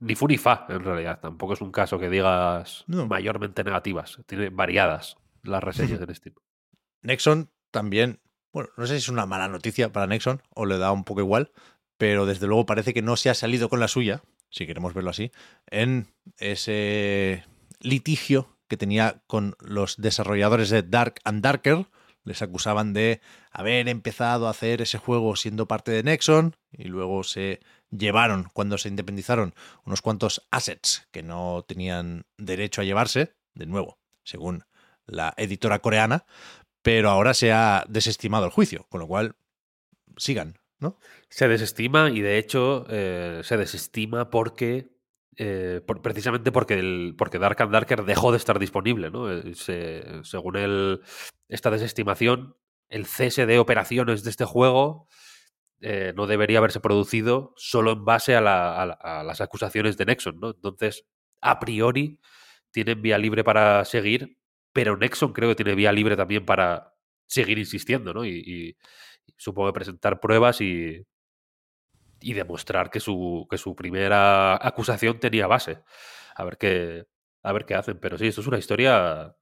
Ni 0.00 0.16
fu 0.16 0.26
ni 0.26 0.38
fa, 0.38 0.66
en 0.68 0.82
realidad. 0.82 1.20
Tampoco 1.20 1.52
es 1.52 1.60
un 1.60 1.70
caso 1.70 2.00
que 2.00 2.10
digas 2.10 2.82
No. 2.88 3.06
mayormente 3.06 3.62
negativas. 3.62 4.18
Tiene 4.26 4.48
variadas 4.48 5.18
las 5.44 5.62
reseñas 5.62 6.00
en 6.00 6.12
Steam. 6.16 6.34
Nexon 7.02 7.48
también, 7.70 8.18
bueno, 8.52 8.70
no 8.76 8.86
sé 8.88 8.94
si 8.94 8.98
es 8.98 9.08
una 9.08 9.24
mala 9.24 9.46
noticia 9.46 9.92
para 9.92 10.08
Nexon 10.08 10.42
o 10.52 10.66
le 10.66 10.78
da 10.78 10.90
un 10.90 11.04
poco 11.04 11.20
igual, 11.20 11.52
pero 11.96 12.26
desde 12.26 12.48
luego 12.48 12.66
parece 12.66 12.92
que 12.92 13.02
no 13.02 13.16
se 13.16 13.30
ha 13.30 13.34
salido 13.34 13.68
con 13.68 13.78
la 13.78 13.86
suya, 13.86 14.24
si 14.50 14.66
queremos 14.66 14.94
verlo 14.94 15.10
así, 15.10 15.30
en 15.70 16.08
ese 16.38 17.44
litigio 17.78 18.48
que 18.66 18.76
tenía 18.76 19.22
con 19.28 19.54
los 19.60 19.96
desarrolladores 19.96 20.70
de 20.70 20.82
Dark 20.82 21.20
and 21.22 21.40
Darker. 21.44 21.86
Les 22.26 22.42
acusaban 22.42 22.92
de 22.92 23.20
haber 23.52 23.88
empezado 23.88 24.48
a 24.48 24.50
hacer 24.50 24.82
ese 24.82 24.98
juego 24.98 25.36
siendo 25.36 25.68
parte 25.68 25.92
de 25.92 26.02
Nexon 26.02 26.56
y 26.72 26.84
luego 26.84 27.22
se 27.22 27.60
llevaron, 27.90 28.48
cuando 28.52 28.78
se 28.78 28.88
independizaron, 28.88 29.54
unos 29.84 30.02
cuantos 30.02 30.44
assets 30.50 31.06
que 31.12 31.22
no 31.22 31.64
tenían 31.66 32.26
derecho 32.36 32.80
a 32.80 32.84
llevarse, 32.84 33.36
de 33.54 33.66
nuevo, 33.66 34.00
según 34.24 34.64
la 35.06 35.34
editora 35.36 35.78
coreana, 35.78 36.26
pero 36.82 37.10
ahora 37.10 37.32
se 37.32 37.52
ha 37.52 37.84
desestimado 37.88 38.44
el 38.44 38.50
juicio, 38.50 38.86
con 38.88 38.98
lo 38.98 39.06
cual 39.06 39.36
sigan, 40.16 40.58
¿no? 40.80 40.98
Se 41.28 41.46
desestima 41.46 42.10
y 42.10 42.22
de 42.22 42.38
hecho 42.38 42.86
eh, 42.90 43.42
se 43.44 43.56
desestima 43.56 44.30
porque 44.30 44.95
eh, 45.36 45.80
precisamente 46.02 46.52
porque, 46.52 46.74
el, 46.74 47.14
porque 47.18 47.38
Dark 47.38 47.60
and 47.62 47.72
Darker 47.72 48.04
dejó 48.04 48.30
de 48.32 48.38
estar 48.38 48.58
disponible. 48.58 49.10
¿no? 49.10 49.30
Eh, 49.30 49.54
se- 49.54 50.04
según 50.24 50.56
el, 50.56 51.00
esta 51.48 51.70
desestimación, 51.70 52.56
el 52.88 53.06
cese 53.06 53.46
de 53.46 53.58
operaciones 53.58 54.22
de 54.24 54.30
este 54.30 54.44
juego 54.44 55.08
eh, 55.80 56.12
no 56.16 56.26
debería 56.26 56.58
haberse 56.58 56.80
producido 56.80 57.52
solo 57.56 57.92
en 57.92 58.04
base 58.04 58.34
a, 58.36 58.40
la- 58.40 58.80
a 58.82 58.86
la- 58.86 58.94
a 58.94 59.22
las 59.24 59.40
acusaciones 59.40 59.96
de 59.98 60.06
Nexon. 60.06 60.40
¿no? 60.40 60.50
Entonces, 60.50 61.04
a 61.42 61.58
priori, 61.60 62.18
tienen 62.70 63.02
vía 63.02 63.18
libre 63.18 63.44
para 63.44 63.84
seguir, 63.84 64.38
pero 64.72 64.96
Nexon 64.96 65.32
creo 65.32 65.48
que 65.50 65.54
tiene 65.56 65.74
vía 65.74 65.92
libre 65.92 66.16
también 66.16 66.44
para 66.46 66.94
seguir 67.26 67.58
insistiendo, 67.58 68.14
¿no? 68.14 68.24
Y 68.24 68.76
supongo 69.36 69.68
que 69.70 69.74
presentar 69.74 70.20
pruebas 70.20 70.60
y, 70.60 71.02
y 72.20 72.32
demostrar 72.34 72.90
que 72.90 73.00
su, 73.00 73.46
que 73.50 73.58
su 73.58 73.74
primera 73.76 74.54
acusación 74.54 75.18
tenía 75.20 75.46
base. 75.46 75.82
A 76.34 76.44
ver 76.44 76.58
qué, 76.58 77.06
a 77.42 77.52
ver 77.52 77.64
qué 77.64 77.74
hacen. 77.74 77.98
Pero 77.98 78.18
sí, 78.18 78.26
esto 78.26 78.40
es 78.40 78.46
una 78.46 78.58
historia 78.58 79.36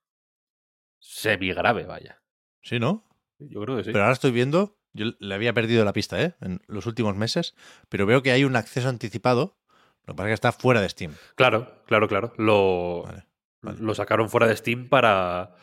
semi 0.99 1.53
grave, 1.53 1.85
vaya. 1.85 2.23
Sí, 2.63 2.79
¿no? 2.79 3.09
Yo 3.39 3.61
creo 3.63 3.77
que 3.77 3.85
sí. 3.85 3.91
Pero 3.93 4.05
ahora 4.05 4.15
estoy 4.15 4.31
viendo, 4.31 4.79
yo 4.93 5.07
le 5.19 5.35
había 5.35 5.53
perdido 5.53 5.85
la 5.85 5.93
pista, 5.93 6.21
¿eh? 6.23 6.35
En 6.41 6.61
los 6.67 6.87
últimos 6.87 7.15
meses, 7.17 7.55
pero 7.89 8.07
veo 8.07 8.23
que 8.23 8.31
hay 8.33 8.45
un 8.45 8.57
acceso 8.57 8.89
anticipado, 8.89 9.59
lo 10.07 10.15
que 10.15 10.17
pasa 10.17 10.29
es 10.29 10.31
que 10.31 10.35
está 10.35 10.53
fuera 10.53 10.81
de 10.81 10.89
Steam. 10.89 11.15
Claro, 11.35 11.83
claro, 11.87 12.09
claro. 12.09 12.33
Lo, 12.39 13.03
Vale, 13.05 13.27
vale. 13.63 13.79
lo 13.81 13.95
sacaron 13.95 14.29
fuera 14.31 14.47
de 14.47 14.57
Steam 14.57 14.89
para. 14.89 15.55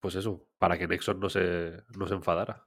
Pues 0.00 0.14
eso, 0.14 0.46
para 0.58 0.78
que 0.78 0.86
Nexon 0.86 1.18
no 1.18 1.28
se, 1.30 1.82
no 1.96 2.06
se 2.06 2.14
enfadara. 2.14 2.66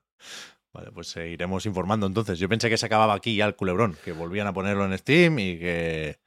Vale, 0.77 0.91
pues 0.91 1.07
seguiremos 1.07 1.65
informando 1.65 2.05
entonces. 2.05 2.37
Yo 2.37 2.47
pensé 2.47 2.69
que 2.69 2.77
se 2.77 2.85
acababa 2.85 3.15
aquí 3.15 3.35
ya 3.35 3.45
el 3.45 3.55
culebrón, 3.55 3.97
que 4.05 4.11
volvían 4.11 4.45
a 4.45 4.53
ponerlo 4.53 4.85
en 4.85 4.95
Steam 4.95 5.39
y 5.39 5.57
que 5.57 6.19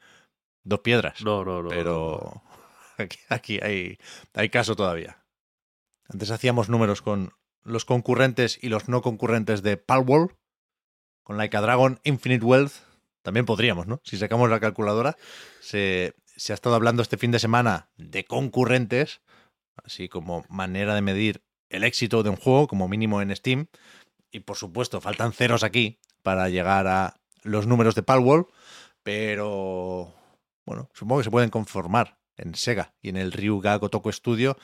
dos 0.64 0.80
piedras. 0.80 1.23
No, 1.23 1.45
no, 1.45 1.62
no. 1.62 1.62
no, 1.62 1.62
no. 1.62 1.69
pero 1.69 2.42
aquí, 2.99 3.19
aquí 3.28 3.61
hay, 3.62 3.97
hay 4.35 4.49
caso 4.49 4.75
todavía. 4.75 5.25
Antes 6.09 6.33
hacíamos 6.33 6.69
números 6.69 7.00
con 7.00 7.33
los 7.62 7.85
concurrentes 7.85 8.59
y 8.61 8.71
los 8.71 8.88
no 8.88 9.02
concurrentes 9.02 9.62
de 9.62 9.76
Palworld, 9.76 10.33
con 11.23 11.37
Like 11.37 11.57
a 11.57 11.61
Dragon, 11.61 12.00
Infinite 12.02 12.45
Wealth, 12.45 12.73
también 13.23 13.47
podríamos, 13.47 13.87
¿no? 13.87 14.00
Si 14.02 14.16
sacamos 14.16 14.50
la 14.50 14.59
calculadora, 14.59 15.16
se, 15.61 16.16
se 16.25 16.52
ha 16.52 16.54
estado 16.54 16.75
hablando 16.75 17.02
este 17.02 17.19
fin 17.19 17.30
de 17.30 17.38
semana 17.38 17.92
de 17.97 18.25
concurrentes, 18.25 19.21
así 19.76 20.09
como 20.09 20.45
manera 20.49 20.97
de 20.97 21.02
medir 21.02 21.45
el 21.69 21.85
éxito 21.85 22.25
de 22.25 22.30
un 22.30 22.37
juego, 22.37 22.66
como 22.66 22.88
mínimo 22.88 23.23
en 23.23 23.35
Steam. 23.37 23.69
Y 24.30 24.40
por 24.40 24.56
supuesto, 24.56 25.00
faltan 25.00 25.32
ceros 25.32 25.64
aquí 25.64 25.99
para 26.22 26.49
llegar 26.49 26.87
a 26.87 27.20
los 27.42 27.66
números 27.66 27.94
de 27.94 28.02
Palworld, 28.02 28.46
pero 29.02 30.14
bueno, 30.66 30.88
supongo 30.94 31.20
que 31.20 31.25
se 31.25 31.30
pueden 31.30 31.50
conformar 31.50 32.18
en 32.37 32.54
Sega 32.54 32.94
y 33.02 33.08
en 33.08 33.16
el 33.16 33.32
Ryuga 33.32 33.76
Gotoku 33.76 34.12
Studio 34.12 34.56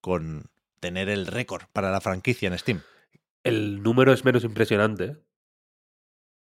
con 0.00 0.50
tener 0.80 1.08
el 1.08 1.26
récord 1.26 1.64
para 1.72 1.90
la 1.90 2.00
franquicia 2.00 2.48
en 2.48 2.58
Steam. 2.58 2.82
El 3.42 3.82
número 3.82 4.12
es 4.12 4.24
menos 4.24 4.44
impresionante, 4.44 5.16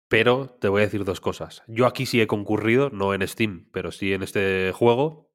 pero 0.07 0.57
te 0.59 0.67
voy 0.67 0.81
a 0.81 0.85
decir 0.85 1.03
dos 1.05 1.21
cosas. 1.21 1.63
Yo 1.67 1.85
aquí 1.85 2.05
sí 2.05 2.21
he 2.21 2.27
concurrido, 2.27 2.89
no 2.89 3.13
en 3.13 3.27
Steam, 3.27 3.69
pero 3.71 3.91
sí 3.91 4.13
en 4.13 4.23
este 4.23 4.71
juego. 4.71 5.31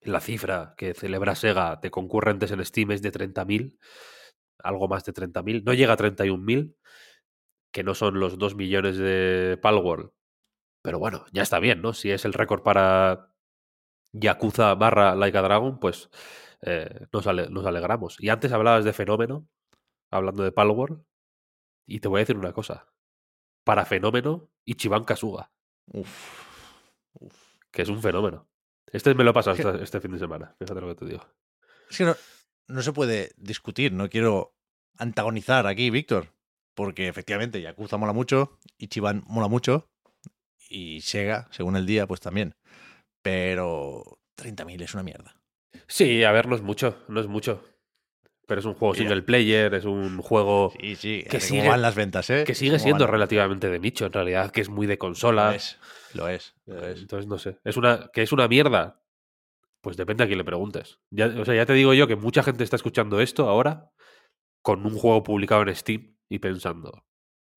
La 0.00 0.20
cifra 0.20 0.74
que 0.76 0.94
celebra 0.94 1.34
Sega 1.34 1.76
de 1.76 1.90
concurrentes 1.90 2.50
en 2.50 2.64
Steam 2.64 2.90
es 2.90 3.02
de 3.02 3.12
30.000, 3.12 3.78
algo 4.64 4.88
más 4.88 5.04
de 5.04 5.12
30.000. 5.12 5.62
No 5.64 5.72
llega 5.74 5.94
a 5.94 5.96
31.000, 5.96 6.74
que 7.72 7.82
no 7.84 7.94
son 7.94 8.20
los 8.20 8.38
2 8.38 8.54
millones 8.54 8.96
de 8.96 9.58
Palworld. 9.60 10.10
Pero 10.82 10.98
bueno, 10.98 11.24
ya 11.32 11.42
está 11.42 11.58
bien, 11.60 11.80
¿no? 11.82 11.92
Si 11.92 12.10
es 12.10 12.24
el 12.24 12.32
récord 12.32 12.62
para 12.62 13.32
Yakuza 14.12 14.74
barra 14.74 15.14
Laika 15.14 15.42
Dragon, 15.42 15.78
pues 15.78 16.10
eh, 16.62 17.06
nos, 17.12 17.26
ale- 17.26 17.48
nos 17.50 17.64
alegramos. 17.66 18.16
Y 18.20 18.28
antes 18.28 18.52
hablabas 18.52 18.84
de 18.84 18.92
fenómeno, 18.92 19.48
hablando 20.10 20.42
de 20.42 20.52
Palworld, 20.52 21.02
y 21.86 22.00
te 22.00 22.08
voy 22.08 22.18
a 22.18 22.22
decir 22.22 22.36
una 22.36 22.52
cosa. 22.52 22.88
Para 23.64 23.84
fenómeno, 23.84 24.50
Ichiban 24.64 25.04
Kasuga, 25.04 25.50
Uf, 25.92 26.08
uf. 27.14 27.54
que 27.70 27.82
es 27.82 27.88
un 27.88 28.02
fenómeno. 28.02 28.48
Este 28.86 29.14
me 29.14 29.24
lo 29.24 29.30
he 29.30 29.34
pasado 29.34 29.56
Es 29.56 29.62
que- 29.62 29.68
este, 29.70 29.84
este 29.84 30.00
fin 30.00 30.12
de 30.12 30.18
semana, 30.18 30.54
fíjate 30.58 30.80
lo 30.80 30.88
que 30.88 30.94
te 30.96 31.04
digo. 31.06 31.24
Es 31.88 31.96
que 31.98 32.04
no, 32.04 32.14
no 32.72 32.82
se 32.82 32.92
puede 32.92 33.32
discutir, 33.36 33.92
no 33.92 34.08
quiero 34.08 34.54
antagonizar 34.98 35.66
aquí, 35.66 35.90
Víctor, 35.90 36.32
porque 36.74 37.08
efectivamente 37.08 37.60
Yakuza 37.60 37.96
mola 37.96 38.12
mucho, 38.12 38.58
Ichiban 38.78 39.22
mola 39.26 39.48
mucho, 39.48 39.88
y 40.68 41.00
Sega, 41.02 41.48
según 41.50 41.76
el 41.76 41.86
día, 41.86 42.06
pues 42.06 42.20
también. 42.20 42.54
Pero 43.22 44.18
30.000 44.36 44.82
es 44.82 44.94
una 44.94 45.02
mierda. 45.02 45.36
Sí, 45.86 46.24
a 46.24 46.32
ver, 46.32 46.46
no 46.46 46.56
es 46.56 46.62
mucho, 46.62 47.04
no 47.08 47.20
es 47.20 47.26
mucho. 47.26 47.64
Pero 48.46 48.58
es 48.60 48.64
un 48.64 48.74
juego 48.74 48.92
Mira. 48.94 49.04
single 49.04 49.22
player, 49.22 49.74
es 49.74 49.84
un 49.84 50.18
juego 50.20 50.72
Sí, 50.80 50.96
sí, 50.96 51.24
Que 51.30 51.40
sigue- 51.40 51.68
van 51.68 51.80
las 51.82 51.94
ventas, 51.94 52.28
¿eh? 52.30 52.44
que 52.44 52.54
sigue 52.54 52.78
siendo 52.78 53.04
van. 53.04 53.12
relativamente 53.12 53.68
de 53.70 53.78
nicho, 53.78 54.06
en 54.06 54.12
realidad, 54.12 54.50
que 54.50 54.60
es 54.62 54.68
muy 54.68 54.86
de 54.86 54.94
Lo 54.94 54.98
consola. 54.98 55.54
es, 55.54 55.78
lo 56.14 56.28
es, 56.28 56.54
lo 56.66 56.84
es. 56.86 57.00
Entonces, 57.00 57.28
no 57.28 57.38
sé. 57.38 57.58
¿Es 57.64 57.76
una, 57.76 58.10
¿Que 58.12 58.22
es 58.22 58.32
una 58.32 58.48
mierda? 58.48 59.00
Pues 59.82 59.96
depende 59.96 60.22
a 60.24 60.26
quién 60.26 60.38
le 60.38 60.44
preguntes. 60.44 61.00
Ya, 61.10 61.26
o 61.26 61.44
sea, 61.44 61.54
ya 61.54 61.66
te 61.66 61.72
digo 61.74 61.92
yo 61.92 62.06
que 62.06 62.16
mucha 62.16 62.42
gente 62.42 62.64
está 62.64 62.76
escuchando 62.76 63.20
esto 63.20 63.48
ahora 63.48 63.90
con 64.62 64.86
un 64.86 64.96
juego 64.96 65.24
publicado 65.24 65.62
en 65.62 65.74
Steam 65.74 66.16
y 66.28 66.38
pensando, 66.38 67.04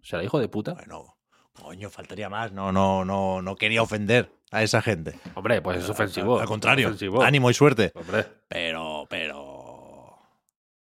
¿será 0.01 0.24
hijo 0.24 0.39
de 0.39 0.50
puta? 0.50 0.74
Bueno, 0.74 1.20
coño, 1.53 1.89
faltaría 1.91 2.27
más. 2.27 2.51
No, 2.51 2.72
no, 2.72 3.05
no, 3.05 3.44
no 3.44 3.55
quería 3.55 3.84
ofender 3.84 4.32
a 4.51 4.63
esa 4.63 4.82
gente. 4.82 5.20
Hombre, 5.36 5.62
pues 5.62 5.84
es 5.84 5.89
ofensivo. 5.89 6.39
Al, 6.39 6.48
contrario, 6.48 6.88
ofensivo. 6.88 7.22
ánimo 7.22 7.51
y 7.51 7.53
suerte. 7.53 7.91
Hombre, 7.94 8.25
Pero, 8.48 9.05
pero. 9.08 10.17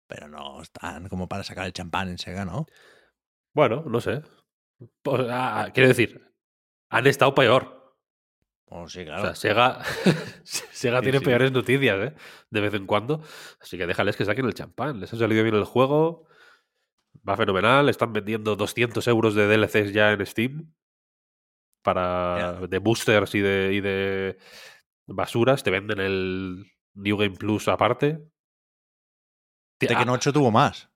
Pero 0.09 0.29
no 0.29 0.61
están 0.61 1.09
como 1.09 1.29
para 1.29 1.45
sacar 1.45 1.67
el 1.67 1.73
champán 1.73 2.09
en 2.09 2.19
Sega, 2.19 2.45
¿no? 2.45 2.67
bueno, 3.55 3.85
no 3.87 4.01
sé. 4.01 4.23
Pues, 5.03 5.27
ah, 5.31 5.71
quiero 5.73 5.89
decir, 5.89 6.33
han 6.91 7.07
estado 7.07 7.35
peor. 7.35 7.78
Sí, 8.89 9.01
O 9.01 9.05
claro. 9.05 9.23
sea, 9.23 9.35
Sega, 9.35 9.83
Sega 10.45 10.99
Sí, 10.99 11.03
tiene 11.03 11.19
sí. 11.21 11.25
peores 11.25 11.53
noticias, 11.53 11.99
¿eh? 12.13 12.15
De 12.51 12.61
vez 12.61 12.75
en 12.75 12.87
cuando. 12.87 13.23
Así 13.61 13.79
que 13.79 13.87
déjales 13.87 14.17
que 14.17 14.25
saquen 14.25 14.45
el 14.47 14.55
champán. 14.55 15.01
Les 15.01 15.13
ha 15.13 15.17
salido 15.17 15.43
bien 15.43 15.55
el 15.55 15.65
juego. 15.65 16.27
Va 17.29 17.37
fenomenal. 17.37 17.89
Están 17.89 18.13
vendiendo 18.13 18.57
200 18.57 19.07
euros 19.09 19.35
de 19.35 19.47
DLCs 19.47 19.93
ya 19.93 20.13
en 20.13 20.25
Steam. 20.27 20.75
Para. 21.83 22.61
De 22.69 22.79
boosters 22.79 23.35
y 23.35 23.41
de, 23.41 23.73
y 23.75 23.81
de 23.81 24.39
basuras. 25.07 25.63
Te 25.63 25.71
venden 25.71 26.01
el 26.01 26.67
New 26.95 27.17
Game 27.17 27.37
Plus 27.37 27.69
aparte. 27.69 28.21
Tekken 29.79 30.09
Ah, 30.09 30.13
8 30.13 30.33
tuvo 30.33 30.51
más. 30.51 30.91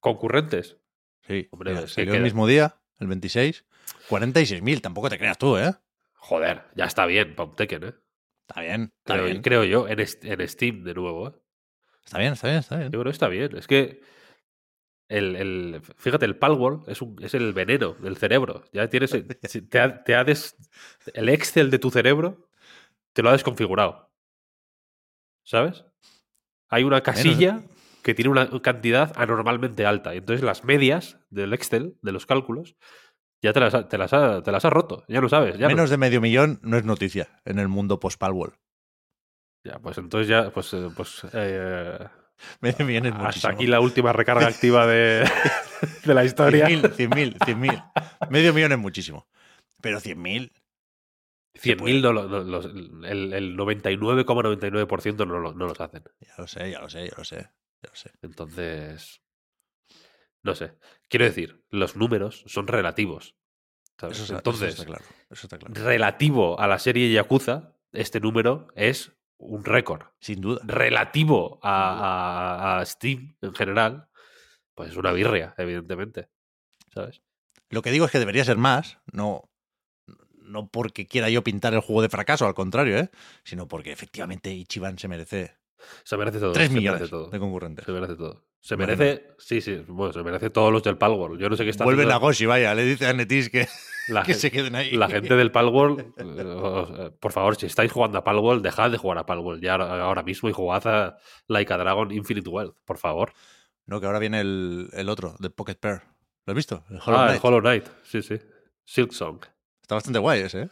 concurrentes. 0.00 0.78
Sí. 1.26 1.48
Hombre, 1.50 1.74
mira, 1.74 1.86
salió 1.88 2.14
el 2.14 2.22
mismo 2.22 2.46
día, 2.46 2.76
el 2.98 3.08
26. 3.08 3.64
46.000, 4.08 4.80
tampoco 4.82 5.08
te 5.08 5.18
creas 5.18 5.38
tú, 5.38 5.56
¿eh? 5.58 5.74
Joder, 6.24 6.64
ya 6.74 6.86
está 6.86 7.04
bien 7.04 7.34
un 7.38 7.54
Tekken, 7.54 7.84
¿eh? 7.84 7.94
Está 8.48 8.62
bien, 8.62 8.92
está 8.98 9.14
Creo, 9.14 9.24
bien. 9.26 9.42
creo 9.42 9.64
yo. 9.64 9.88
En, 9.88 10.00
en 10.00 10.48
Steam, 10.48 10.82
de 10.82 10.94
nuevo, 10.94 11.28
¿eh? 11.28 11.32
Está 12.02 12.18
bien, 12.18 12.32
está 12.32 12.48
bien, 12.48 12.60
está 12.60 12.76
bien. 12.78 12.90
Yo 12.90 12.98
creo 13.00 13.10
que 13.10 13.14
está 13.14 13.28
bien. 13.28 13.56
Es 13.56 13.66
que. 13.66 14.00
El, 15.08 15.36
el- 15.36 15.82
fíjate, 15.96 16.24
el 16.24 16.38
Palworld 16.38 16.88
es, 16.88 17.02
un, 17.02 17.22
es 17.22 17.34
el 17.34 17.52
veneno 17.52 17.92
del 18.00 18.16
cerebro. 18.16 18.64
Ya 18.72 18.88
tienes. 18.88 19.10
si 19.42 19.60
te 19.62 19.78
ha, 19.80 20.02
te 20.02 20.14
ha 20.14 20.24
des- 20.24 20.56
el 21.12 21.28
Excel 21.28 21.70
de 21.70 21.78
tu 21.78 21.90
cerebro 21.90 22.48
te 23.12 23.22
lo 23.22 23.28
ha 23.28 23.32
desconfigurado. 23.32 24.10
¿Sabes? 25.42 25.84
Hay 26.68 26.84
una 26.84 27.02
casilla 27.02 27.60
que 28.02 28.14
tiene 28.14 28.30
una 28.30 28.48
cantidad 28.62 29.12
anormalmente 29.16 29.84
alta. 29.84 30.14
Y 30.14 30.18
entonces 30.18 30.42
las 30.42 30.64
medias 30.64 31.18
del 31.28 31.52
Excel, 31.52 31.96
de 32.00 32.12
los 32.12 32.24
cálculos, 32.24 32.76
ya 33.44 33.52
te 33.52 33.60
las 33.60 33.74
ha, 33.74 33.86
te 33.88 33.96
las 33.98 34.12
ha, 34.12 34.42
te 34.42 34.50
las 34.50 34.64
ha 34.64 34.70
roto. 34.70 35.04
Ya 35.06 35.20
no 35.20 35.28
sabes. 35.28 35.56
Ya 35.58 35.68
no- 35.68 35.74
Menos 35.76 35.90
de 35.90 35.96
medio 35.98 36.20
millón 36.20 36.58
no 36.62 36.76
es 36.76 36.84
noticia 36.84 37.28
en 37.44 37.58
el 37.58 37.68
mundo 37.68 38.00
post-Palworld. 38.00 38.54
ya, 39.64 39.78
pues 39.78 39.98
entonces 39.98 40.28
ya. 40.28 40.50
Pues, 40.50 40.72
eh, 40.74 40.88
pues 40.96 41.22
eh, 41.32 41.98
Medio 42.60 42.84
millón 42.86 43.06
es 43.06 43.12
hasta 43.12 43.24
muchísimo. 43.24 43.52
aquí 43.52 43.66
la 43.66 43.80
última 43.80 44.12
recarga 44.12 44.46
activa 44.48 44.86
de, 44.86 45.24
de 46.04 46.14
la 46.14 46.24
historia. 46.24 46.66
100.000, 46.68 46.90
100.000, 46.94 47.38
100.000. 47.38 48.28
Medio 48.30 48.52
millón 48.52 48.72
es 48.72 48.78
muchísimo. 48.78 49.28
Pero 49.80 50.00
100.000, 50.00 50.50
100.000 51.62 52.02
no, 52.02 52.12
lo- 52.12 52.60
el, 53.06 53.32
el 53.32 53.56
99,99% 53.56 55.26
no, 55.26 55.38
lo- 55.38 55.52
no 55.54 55.66
los 55.66 55.80
hacen. 55.80 56.02
ya 56.20 56.34
lo 56.38 56.46
sé, 56.46 56.70
ya 56.70 56.80
lo 56.80 56.88
sé, 56.90 57.08
ya 57.08 57.14
lo 57.16 57.24
sé. 57.24 57.36
Ya 57.82 57.90
lo 57.90 57.94
sé. 57.96 58.10
Entonces, 58.22 59.20
no 60.44 60.54
sé. 60.54 60.74
Quiero 61.08 61.24
decir, 61.24 61.64
los 61.70 61.96
números 61.96 62.44
son 62.46 62.68
relativos. 62.68 63.34
¿sabes? 63.98 64.16
Eso, 64.16 64.24
está- 64.24 64.36
Entonces, 64.36 64.74
eso 64.74 64.82
está 64.82 64.86
claro. 64.96 65.04
Eso 65.30 65.46
está 65.46 65.58
claro. 65.58 65.74
relativo 65.74 66.58
a 66.60 66.66
la 66.68 66.78
serie 66.78 67.10
Yakuza, 67.12 67.74
este 67.92 68.20
número 68.20 68.68
es 68.76 69.12
un 69.38 69.64
récord. 69.64 70.02
Sin 70.20 70.40
duda. 70.40 70.60
Relativo 70.64 71.58
a, 71.62 72.76
a- 72.76 72.78
a 72.80 72.86
Steam 72.86 73.36
en 73.40 73.54
general, 73.54 74.08
pues 74.74 74.90
es 74.90 74.96
una 74.96 75.12
birria, 75.12 75.54
evidentemente. 75.58 76.28
¿Sabes? 76.92 77.22
Lo 77.70 77.82
que 77.82 77.90
digo 77.90 78.04
es 78.06 78.12
que 78.12 78.18
debería 78.20 78.44
ser 78.44 78.56
más, 78.56 78.98
no, 79.12 79.50
no 80.38 80.68
porque 80.68 81.06
quiera 81.06 81.28
yo 81.30 81.42
pintar 81.42 81.72
el 81.74 81.80
juego 81.80 82.02
de 82.02 82.08
fracaso, 82.08 82.46
al 82.46 82.54
contrario, 82.54 82.98
¿eh? 82.98 83.10
sino 83.44 83.66
porque 83.66 83.90
efectivamente 83.92 84.50
Ichiban 84.52 84.98
se 84.98 85.08
merece 85.08 85.56
Se 86.04 86.16
merece 86.16 86.38
todo. 86.38 86.52
3 86.52 86.68
se 86.68 86.74
millones 86.74 87.10
todo. 87.10 87.30
de 87.30 87.38
concurrentes. 87.38 87.84
Se 87.84 87.92
merece 87.92 88.14
todo. 88.16 88.44
Se 88.64 88.76
Bueno. 88.76 88.96
merece, 88.96 89.28
sí, 89.36 89.60
sí, 89.60 89.84
bueno, 89.88 90.14
se 90.14 90.22
merece 90.22 90.48
todos 90.48 90.72
los 90.72 90.82
del 90.82 90.96
Palworld. 90.96 91.38
Yo 91.38 91.50
no 91.50 91.56
sé 91.56 91.64
qué 91.64 91.70
está 91.70 91.84
Vuelven 91.84 92.06
a 92.06 92.12
haciendo 92.16 92.26
Goshi, 92.28 92.46
vaya, 92.46 92.74
le 92.74 92.84
dice 92.84 93.06
a 93.06 93.12
Netis 93.12 93.50
que, 93.50 93.68
la, 94.08 94.22
que 94.22 94.32
se 94.32 94.50
queden 94.50 94.74
ahí. 94.74 94.92
la 94.92 95.06
gente 95.10 95.36
del 95.36 95.52
Palworld. 95.52 96.00
eh, 96.16 97.10
por 97.20 97.32
favor, 97.32 97.56
si 97.56 97.66
estáis 97.66 97.92
jugando 97.92 98.16
a 98.16 98.24
Palworld, 98.24 98.62
dejad 98.62 98.90
de 98.90 98.96
jugar 98.96 99.18
a 99.18 99.26
Palworld 99.26 99.62
ya 99.62 99.74
ahora- 99.74 100.22
mismo 100.22 100.48
y 100.48 100.52
jugad 100.52 100.86
a 100.86 101.18
Like 101.46 101.74
a 101.74 101.76
Dragon 101.76 102.10
Infinite 102.10 102.48
Wealth, 102.48 102.74
por 102.86 102.96
favor. 102.96 103.34
No, 103.84 104.00
que 104.00 104.06
ahora 104.06 104.18
viene 104.18 104.40
el, 104.40 104.88
el 104.94 105.10
otro, 105.10 105.36
de 105.40 105.50
Pocket 105.50 105.74
Pair. 105.74 106.00
¿Lo 106.46 106.52
has 106.52 106.56
visto? 106.56 106.84
El 106.88 107.00
Hollow 107.04 107.18
ah, 107.20 107.24
Knight. 107.26 107.40
el 107.42 107.46
Hollow 107.46 107.60
Knight, 107.60 107.86
sí, 108.02 108.22
sí. 108.22 108.38
Silk 108.86 109.12
Song. 109.12 109.44
Está 109.82 109.96
bastante 109.96 110.20
guay 110.20 110.40
ese, 110.40 110.62
¿eh? 110.62 110.68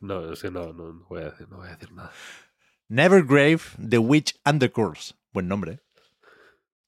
No, 0.00 0.32
es 0.32 0.40
que 0.40 0.50
no, 0.50 0.72
no, 0.72 0.92
no 0.92 1.06
voy 1.08 1.20
a 1.22 1.24
decir, 1.30 1.48
no 1.50 1.58
voy 1.58 1.68
a 1.68 1.72
decir 1.72 1.92
nada. 1.92 2.12
Nevergrave, 2.88 3.60
The 3.78 3.98
Witch 3.98 4.38
and 4.44 4.60
the 4.60 4.70
Curse. 4.70 5.14
Buen 5.32 5.48
nombre. 5.48 5.80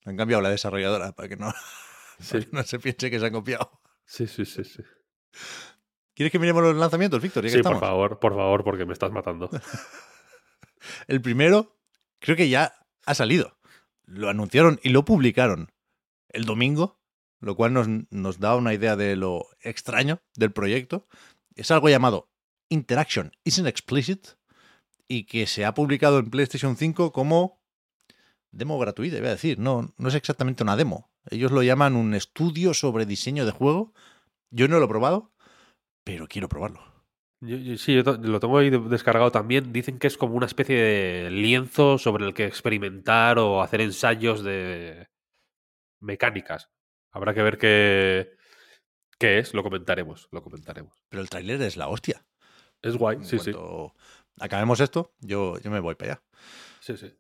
Han 0.04 0.16
cambiado 0.16 0.42
la 0.42 0.50
desarrolladora 0.50 1.12
para 1.12 1.28
que 1.28 1.37
no, 1.37 1.52
Sí, 2.21 2.33
para 2.33 2.45
que 2.45 2.50
no 2.52 2.62
se 2.62 2.78
piense 2.78 3.11
que 3.11 3.21
se 3.21 3.26
han 3.26 3.33
copiado. 3.33 3.80
sí, 4.04 4.26
sí, 4.26 4.45
sí. 4.45 4.64
sí. 4.64 4.83
¿Quieres 6.14 6.33
que 6.33 6.38
miremos 6.38 6.62
los 6.62 6.76
lanzamientos, 6.76 7.23
Víctor? 7.23 7.49
Sí, 7.49 7.62
por 7.62 7.80
favor, 7.80 8.19
por 8.19 8.35
favor, 8.35 8.64
porque 8.64 8.85
me 8.85 8.92
estás 8.92 9.11
matando. 9.11 9.49
El 11.07 11.21
primero, 11.21 11.78
creo 12.19 12.37
que 12.37 12.49
ya 12.49 12.75
ha 13.07 13.14
salido. 13.14 13.59
Lo 14.04 14.28
anunciaron 14.28 14.80
y 14.83 14.90
lo 14.90 15.04
publicaron 15.04 15.73
el 16.28 16.45
domingo, 16.45 17.00
lo 17.40 17.57
cual 17.57 17.73
nos, 17.73 17.87
nos 18.11 18.38
da 18.38 18.57
una 18.57 18.75
idea 18.75 18.97
de 18.97 19.16
lo 19.16 19.47
extraño 19.61 20.21
del 20.35 20.52
proyecto. 20.52 21.07
Es 21.54 21.71
algo 21.71 21.88
llamado 21.88 22.30
Interaction 22.69 23.33
Isn't 23.45 23.69
Explicit 23.69 24.28
y 25.12 25.25
que 25.25 25.47
se 25.49 25.64
ha 25.64 25.75
publicado 25.75 26.21
en 26.21 26.31
PlayStation 26.31 26.76
5 26.76 27.11
como 27.12 27.61
demo 28.52 28.79
gratuita, 28.79 29.17
iba 29.19 29.26
a 29.26 29.33
decir. 29.33 29.59
No, 29.59 29.93
no 29.99 30.09
es 30.09 30.14
exactamente 30.14 30.62
una 30.62 30.76
demo. 30.76 31.11
Ellos 31.31 31.50
lo 31.50 31.62
llaman 31.64 31.97
un 31.97 32.14
estudio 32.14 32.75
sobre 32.75 33.07
diseño 33.07 33.45
de 33.45 33.52
juego 33.52 33.93
Yo 34.52 34.67
no 34.69 34.79
lo 34.79 34.85
he 34.87 34.88
probado, 34.88 35.33
pero 36.05 36.26
quiero 36.29 36.49
probarlo. 36.49 36.81
Yo- 37.40 37.57
yo- 37.57 37.76
sí, 37.76 37.95
yo 37.95 38.02
lo 38.02 38.38
tengo 38.40 38.59
ahí 38.59 38.69
de- 38.71 38.79
descargado 38.81 39.31
también. 39.33 39.73
Dicen 39.73 39.99
que 39.99 40.07
es 40.07 40.17
como 40.17 40.35
una 40.35 40.47
especie 40.47 40.76
de 40.76 41.31
lienzo 41.31 41.99
sobre 41.99 42.25
el 42.26 42.35
que 42.35 42.47
experimentar 42.47 43.38
o 43.38 43.62
hacer 43.62 43.81
ensayos 43.81 44.43
de 44.45 45.09
mecánicas. 46.00 46.71
Habrá 47.12 47.35
que 47.35 47.43
ver 47.43 47.59
qué, 47.59 48.31
qué 49.19 49.38
es, 49.38 49.55
lo 49.55 49.62
comentaremos, 49.62 50.29
lo 50.31 50.43
comentaremos. 50.43 51.02
Pero 51.09 51.23
el 51.23 51.31
tráiler 51.31 51.61
es 51.62 51.76
la 51.76 51.88
hostia. 51.88 52.25
Es 52.83 52.97
guay, 52.97 53.17
En 53.19 53.25
sí, 53.25 53.38
sí, 53.38 53.52
acabemos 54.41 54.81
esto, 54.81 55.15
yo, 55.21 55.59
yo 55.61 55.71
me 55.71 55.81
voy 55.81 55.95
para 55.95 56.13
allá. 56.13 56.23
sí, 56.81 56.97
sí. 56.97 57.13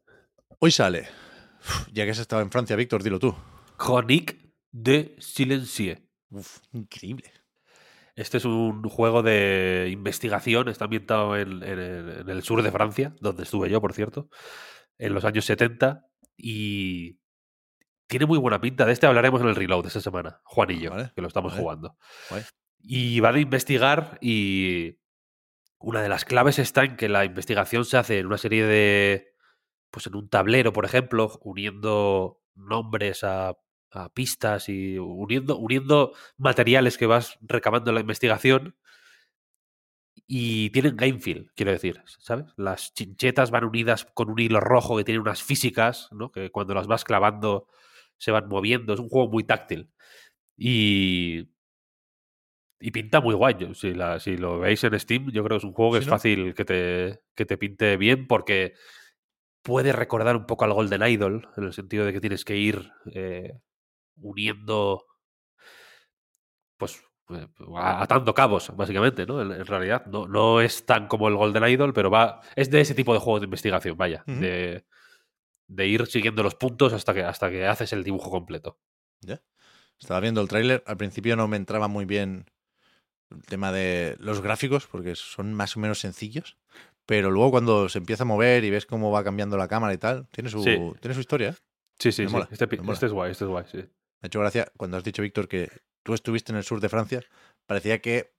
Hoy 0.58 0.70
sale, 0.70 1.08
uf, 1.60 1.88
ya 1.92 2.04
que 2.04 2.10
has 2.10 2.18
estado 2.18 2.42
en 2.42 2.50
Francia, 2.50 2.76
Víctor, 2.76 3.02
dilo 3.02 3.18
tú. 3.18 3.34
Chronique 3.78 4.52
de 4.72 5.16
Silencieux. 5.18 6.02
Uf, 6.30 6.58
increíble. 6.72 7.32
Este 8.14 8.36
es 8.36 8.44
un 8.44 8.82
juego 8.82 9.22
de 9.22 9.88
investigación, 9.90 10.68
está 10.68 10.84
ambientado 10.84 11.36
en, 11.36 11.62
en 11.62 11.78
el, 11.78 12.20
en 12.20 12.28
el 12.28 12.42
sur 12.42 12.62
de 12.62 12.70
Francia, 12.70 13.14
donde 13.20 13.44
estuve 13.44 13.70
yo, 13.70 13.80
por 13.80 13.94
cierto, 13.94 14.28
en 14.98 15.14
los 15.14 15.24
años 15.24 15.46
70, 15.46 16.04
y 16.36 17.18
tiene 18.06 18.26
muy 18.26 18.36
buena 18.38 18.60
pinta. 18.60 18.84
De 18.84 18.92
este 18.92 19.06
hablaremos 19.06 19.40
en 19.40 19.48
el 19.48 19.56
reload 19.56 19.86
esta 19.86 20.00
semana, 20.02 20.40
Juan 20.44 20.70
y 20.72 20.80
yo, 20.80 20.90
Vale, 20.90 21.12
que 21.14 21.22
lo 21.22 21.28
estamos 21.28 21.52
vale. 21.52 21.62
jugando. 21.62 21.96
Guay. 22.28 22.42
Y 22.80 23.20
va 23.20 23.32
de 23.32 23.40
investigar 23.40 24.18
y 24.20 24.98
una 25.80 26.02
de 26.02 26.08
las 26.08 26.24
claves 26.24 26.58
está 26.58 26.84
en 26.84 26.96
que 26.96 27.08
la 27.08 27.24
investigación 27.24 27.84
se 27.84 27.96
hace 27.96 28.18
en 28.18 28.26
una 28.26 28.38
serie 28.38 28.64
de, 28.64 29.34
pues 29.90 30.06
en 30.06 30.16
un 30.16 30.28
tablero, 30.28 30.72
por 30.72 30.84
ejemplo, 30.84 31.40
uniendo 31.42 32.40
nombres 32.54 33.24
a, 33.24 33.56
a 33.90 34.08
pistas 34.14 34.68
y 34.68 34.98
uniendo, 34.98 35.56
uniendo 35.58 36.12
materiales 36.36 36.98
que 36.98 37.06
vas 37.06 37.38
recabando 37.42 37.90
en 37.90 37.96
la 37.96 38.00
investigación 38.02 38.76
y 40.26 40.70
tienen 40.70 40.96
game 40.96 41.18
feel, 41.18 41.50
quiero 41.56 41.72
decir, 41.72 42.02
¿sabes? 42.20 42.46
Las 42.56 42.94
chinchetas 42.94 43.50
van 43.50 43.64
unidas 43.64 44.04
con 44.04 44.30
un 44.30 44.38
hilo 44.38 44.60
rojo 44.60 44.96
que 44.96 45.04
tiene 45.04 45.20
unas 45.20 45.42
físicas, 45.42 46.08
¿no? 46.12 46.30
Que 46.30 46.50
cuando 46.50 46.74
las 46.74 46.86
vas 46.86 47.02
clavando 47.04 47.66
se 48.16 48.30
van 48.30 48.48
moviendo. 48.48 48.94
Es 48.94 49.00
un 49.00 49.08
juego 49.08 49.28
muy 49.28 49.44
táctil. 49.44 49.90
Y. 50.56 51.48
Y 52.80 52.90
pinta 52.92 53.20
muy 53.20 53.34
guay. 53.34 53.56
Yo- 53.58 53.74
Si, 53.74 53.92
la- 53.94 54.18
si 54.20 54.36
lo 54.36 54.58
veis 54.58 54.82
en 54.84 54.98
Steam, 54.98 55.30
yo 55.30 55.44
creo 55.44 55.56
que 55.58 55.58
es 55.58 55.64
un 55.64 55.74
juego 55.74 55.92
que 55.92 55.98
Sí, 55.98 56.02
es 56.04 56.06
¿no? 56.08 56.12
fácil 56.12 56.54
que 56.54 56.64
te, 56.64 57.20
que 57.34 57.44
te 57.44 57.58
pinte 57.58 57.96
bien 57.96 58.26
porque 58.26 58.72
puede 59.62 59.92
recordar 59.92 60.36
un 60.36 60.46
poco 60.46 60.64
al 60.64 60.72
Golden 60.72 61.02
Idol, 61.06 61.48
en 61.56 61.64
el 61.64 61.72
sentido 61.74 62.06
de 62.06 62.12
que 62.14 62.20
tienes 62.20 62.44
que 62.44 62.56
ir 62.56 62.90
eh, 63.12 63.52
uniendo. 64.16 65.04
Pues. 66.78 67.02
eh, 67.30 67.46
atando 67.76 68.32
cabos, 68.34 68.74
básicamente, 68.74 69.26
¿no? 69.26 69.40
En, 69.42 69.52
en 69.52 69.66
realidad. 69.66 70.06
No, 70.06 70.26
no 70.26 70.60
es 70.60 70.86
tan 70.86 71.06
como 71.08 71.28
el 71.28 71.36
Golden 71.36 71.64
Idol, 71.68 71.92
pero 71.92 72.10
va. 72.10 72.40
Es 72.56 72.70
de 72.70 72.80
ese 72.80 72.94
tipo 72.94 73.12
de 73.12 73.20
juego 73.20 73.40
de 73.40 73.44
investigación, 73.44 73.96
vaya. 73.96 74.24
De, 74.26 74.84
de 75.68 75.86
ir 75.86 76.06
siguiendo 76.06 76.42
los 76.42 76.54
puntos 76.54 76.92
hasta 76.92 77.12
que, 77.14 77.22
hasta 77.22 77.50
que 77.50 77.66
haces 77.66 77.92
el 77.92 78.02
dibujo 78.02 78.30
completo. 78.30 78.78
¿Ya? 79.20 79.42
Estaba 79.98 80.20
viendo 80.20 80.40
el 80.40 80.48
tráiler, 80.48 80.82
al 80.86 80.96
principio 80.96 81.36
no 81.36 81.46
me 81.46 81.58
entraba 81.58 81.86
muy 81.86 82.06
bien 82.06 82.46
el 83.30 83.42
tema 83.42 83.72
de 83.72 84.16
los 84.18 84.40
gráficos, 84.40 84.86
porque 84.86 85.14
son 85.16 85.54
más 85.54 85.76
o 85.76 85.80
menos 85.80 86.00
sencillos, 86.00 86.56
pero 87.06 87.30
luego 87.30 87.50
cuando 87.50 87.88
se 87.88 87.98
empieza 87.98 88.22
a 88.22 88.26
mover 88.26 88.64
y 88.64 88.70
ves 88.70 88.86
cómo 88.86 89.10
va 89.10 89.24
cambiando 89.24 89.56
la 89.56 89.68
cámara 89.68 89.92
y 89.94 89.98
tal, 89.98 90.26
tiene 90.30 90.50
su, 90.50 90.62
Sí. 90.62 90.76
tiene 91.00 91.14
su 91.14 91.20
historia. 91.20 91.50
¿eh? 91.50 91.54
Sí, 91.98 92.12
sí, 92.12 92.26
sí. 92.26 92.32
mola, 92.32 92.48
Este, 92.50 92.66
mola. 92.78 92.92
este 92.92 93.06
es 93.06 93.12
guay, 93.12 93.30
este 93.32 93.44
es 93.44 93.48
guay, 93.50 93.64
sí. 93.70 93.78
Me 93.78 93.86
ha 94.22 94.26
hecho 94.26 94.40
gracia 94.40 94.70
cuando 94.76 94.96
has 94.96 95.04
dicho, 95.04 95.22
Víctor, 95.22 95.48
que 95.48 95.70
tú 96.02 96.14
estuviste 96.14 96.52
en 96.52 96.56
el 96.58 96.64
sur 96.64 96.80
de 96.80 96.88
Francia, 96.88 97.22
parecía 97.66 98.00
que 98.00 98.32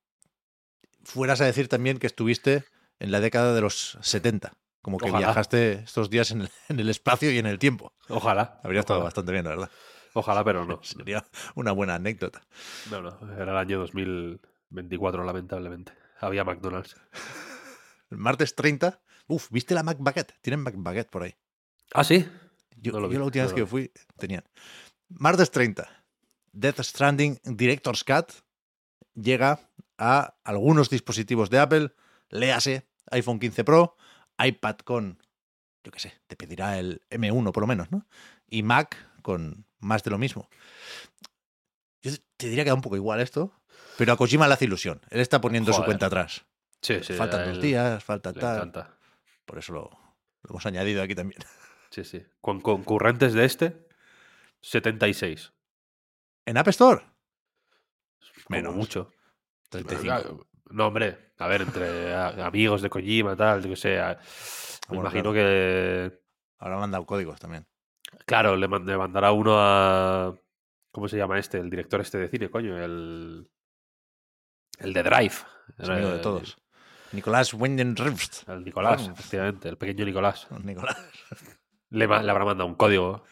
fueras 1.04 1.42
a 1.42 1.46
decir 1.46 1.68
también 1.68 1.98
que 1.98 2.08
estuviste 2.08 2.64
en 3.00 3.12
la 3.12 3.20
década 3.20 3.54
de 3.54 3.62
los 3.62 3.98
70, 4.02 4.54
como 4.82 4.98
que 4.98 5.06
Ojalá. 5.10 5.28
viajaste 5.28 5.74
estos 5.84 6.10
días 6.10 6.32
en 6.32 6.42
el, 6.42 6.50
en 6.70 6.80
el 6.80 6.90
espacio 6.90 7.32
y 7.32 7.38
en 7.40 7.46
el 7.48 7.60
tiempo. 7.60 7.94
Ojalá. 8.10 8.60
Habría 8.64 8.80
estado 8.82 9.00
ojalá, 9.00 9.06
bastante 9.08 9.32
bien, 9.32 9.44
la 9.46 9.50
verdad. 9.52 9.70
Ojalá, 10.14 10.44
pero 10.44 10.66
no. 10.66 10.80
Sería 10.84 11.26
una 11.56 11.72
buena 11.72 11.96
anécdota. 11.96 12.42
No, 12.90 13.02
no. 13.02 13.18
Era 13.36 13.52
el 13.52 13.58
año 13.58 13.80
2024, 14.72 15.24
lamentablemente. 15.24 15.94
Había 16.20 16.44
McDonald's. 16.44 16.96
El 18.10 18.18
martes 18.18 18.56
30, 18.56 19.02
uff, 19.28 19.50
¿viste 19.52 19.74
la 19.74 19.84
McBaguette? 19.84 20.34
Tienen 20.42 20.62
McBaguette 20.62 21.10
por 21.10 21.24
ahí. 21.24 21.36
Ah, 21.94 22.04
sí. 22.04 22.26
Yo, 22.78 22.94
No 22.94 23.02
yo 23.02 23.08
vi, 23.10 23.18
la 23.18 23.24
última 23.24 23.44
no 23.44 23.50
vez 23.50 23.56
que 23.56 23.66
fui, 23.66 23.92
tenían. 24.18 24.44
Martes 25.10 25.52
30, 25.52 25.88
Death 26.52 26.82
Stranding 26.82 27.40
Director's 27.44 28.04
Cut 28.04 28.32
llega 29.14 29.70
a 29.98 30.36
algunos 30.44 30.90
dispositivos 30.90 31.50
de 31.50 31.60
Apple, 31.60 31.94
léase 32.30 32.88
iPhone 33.12 33.40
15 33.40 33.64
Pro, 33.64 33.96
iPad 34.38 34.78
con, 34.78 35.22
yo 35.84 35.92
qué 35.92 36.00
sé, 36.00 36.14
te 36.28 36.36
pedirá 36.36 36.80
el 36.80 37.02
M1 37.10 37.52
por 37.52 37.62
lo 37.62 37.68
menos, 37.68 37.92
¿no? 37.92 38.08
Y 38.48 38.64
Mac 38.64 38.98
con 39.22 39.66
más 39.80 40.04
de 40.04 40.12
lo 40.12 40.18
mismo. 40.18 40.50
Yo 42.02 42.12
te 42.38 42.48
diría 42.48 42.64
que 42.64 42.70
da 42.70 42.76
un 42.76 42.82
poco 42.82 42.96
igual 42.96 43.20
esto, 43.20 43.54
pero 43.98 44.14
a 44.14 44.18
Kojima 44.18 44.48
le 44.48 44.54
hace 44.54 44.66
ilusión. 44.66 45.02
Él 45.10 45.20
está 45.22 45.42
poniendo 45.42 45.74
su 45.74 45.84
cuenta 45.84 46.06
atrás. 46.08 46.46
Sí, 46.82 47.04
sí. 47.04 47.14
Faltan 47.14 47.46
dos 47.48 47.62
días, 47.62 48.04
falta 48.04 48.32
Le 48.32 48.40
tal. 48.40 48.56
encanta. 48.58 48.98
Por 49.46 49.58
eso 49.60 49.74
lo, 49.74 49.82
lo 50.44 50.50
hemos 50.50 50.66
añadido 50.66 51.02
aquí 51.04 51.16
también. 51.16 51.42
Sí, 51.92 52.06
sí. 52.06 52.24
Con 52.40 52.62
concurrentes 52.62 53.34
de 53.34 53.44
este, 53.44 53.86
76. 54.62 55.52
En 56.46 56.58
App 56.58 56.70
Store, 56.70 57.02
Como 58.46 58.58
Menos. 58.58 58.74
mucho. 58.76 59.12
35. 59.70 60.48
No, 60.70 60.88
hombre. 60.88 61.34
A 61.38 61.48
ver, 61.48 61.64
entre 61.64 62.14
amigos 62.16 62.82
de 62.82 62.90
Kojima, 62.90 63.36
tal, 63.36 63.62
yo 63.64 63.70
que 63.70 63.76
sé. 63.76 63.98
Me 63.98 64.16
Bueno, 64.88 65.02
imagino 65.04 65.34
claro. 65.34 65.36
que. 65.36 66.22
Ahora 66.60 66.88
dado 66.88 67.06
códigos 67.06 67.40
también. 67.42 67.68
Claro, 68.26 68.56
le 68.56 68.68
mandará 68.70 69.34
uno 69.34 69.56
a. 69.58 70.34
¿Cómo 70.92 71.10
se 71.10 71.18
llama 71.18 71.40
este? 71.40 71.58
El 71.58 71.70
director 71.70 72.00
este 72.00 72.20
de 72.20 72.30
cine, 72.30 72.50
coño. 72.50 72.82
El. 72.82 73.50
El 74.82 74.94
de 74.94 75.04
Drive. 75.04 75.34
Es 75.78 75.90
amigo 75.90 76.10
de 76.10 76.20
todos. 76.20 76.58
Nicolás 77.12 77.54
Wendenrifst. 77.54 78.48
El 78.48 78.64
Nicolás, 78.64 79.08
efectivamente. 79.08 79.70
El 79.70 79.78
pequeño 79.78 80.06
Nicolás. 80.06 80.48
Nicolás. 80.64 80.98
Le, 81.90 82.08
le 82.08 82.16
habrá 82.32 82.46
mandado 82.46 82.68
un 82.68 82.76
código. 82.76 83.24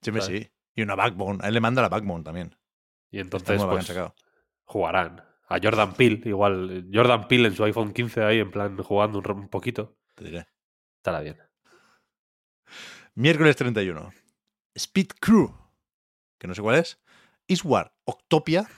Siempre 0.00 0.22
Vale. 0.22 0.38
sí. 0.38 0.50
Y 0.74 0.82
una 0.82 0.94
Backbone. 0.94 1.38
A 1.42 1.48
él 1.48 1.54
le 1.54 1.60
manda 1.60 1.82
la 1.82 1.88
Backbone 1.88 2.22
también. 2.22 2.56
Y 3.10 3.20
entonces, 3.20 3.62
pues, 3.62 3.92
jugarán. 4.64 5.24
A 5.48 5.58
Jordan 5.62 5.94
Peele, 5.94 6.20
igual. 6.24 6.88
Jordan 6.92 7.28
Peele 7.28 7.48
en 7.48 7.54
su 7.54 7.64
iPhone 7.64 7.92
15 7.92 8.22
ahí, 8.22 8.40
en 8.40 8.50
plan, 8.50 8.76
jugando 8.78 9.18
un, 9.18 9.48
poquito. 9.48 9.96
Te 10.14 10.24
diré. 10.24 10.46
Estará 10.96 11.20
bien. 11.20 11.38
Miércoles 13.14 13.56
31. 13.56 14.12
Speed 14.74 15.08
Crew. 15.20 15.54
Que 16.38 16.46
no 16.46 16.54
sé 16.54 16.62
cuál 16.62 16.76
es. 16.76 17.00
Eastward 17.48 17.92
Octopia. 18.04 18.68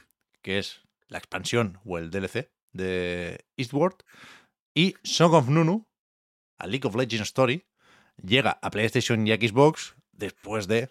Que 0.42 0.58
es 0.58 0.87
la 1.08 1.18
expansión 1.18 1.80
o 1.84 1.98
el 1.98 2.10
DLC 2.10 2.50
de 2.72 3.46
Eastward. 3.56 3.96
Y 4.74 4.94
Song 5.02 5.34
of 5.34 5.48
Nunu. 5.48 5.86
A 6.58 6.66
League 6.66 6.86
of 6.86 6.94
Legends 6.94 7.28
Story. 7.28 7.66
Llega 8.22 8.58
a 8.62 8.70
PlayStation 8.70 9.26
y 9.26 9.32
Xbox 9.32 9.96
después 10.12 10.66
de, 10.66 10.90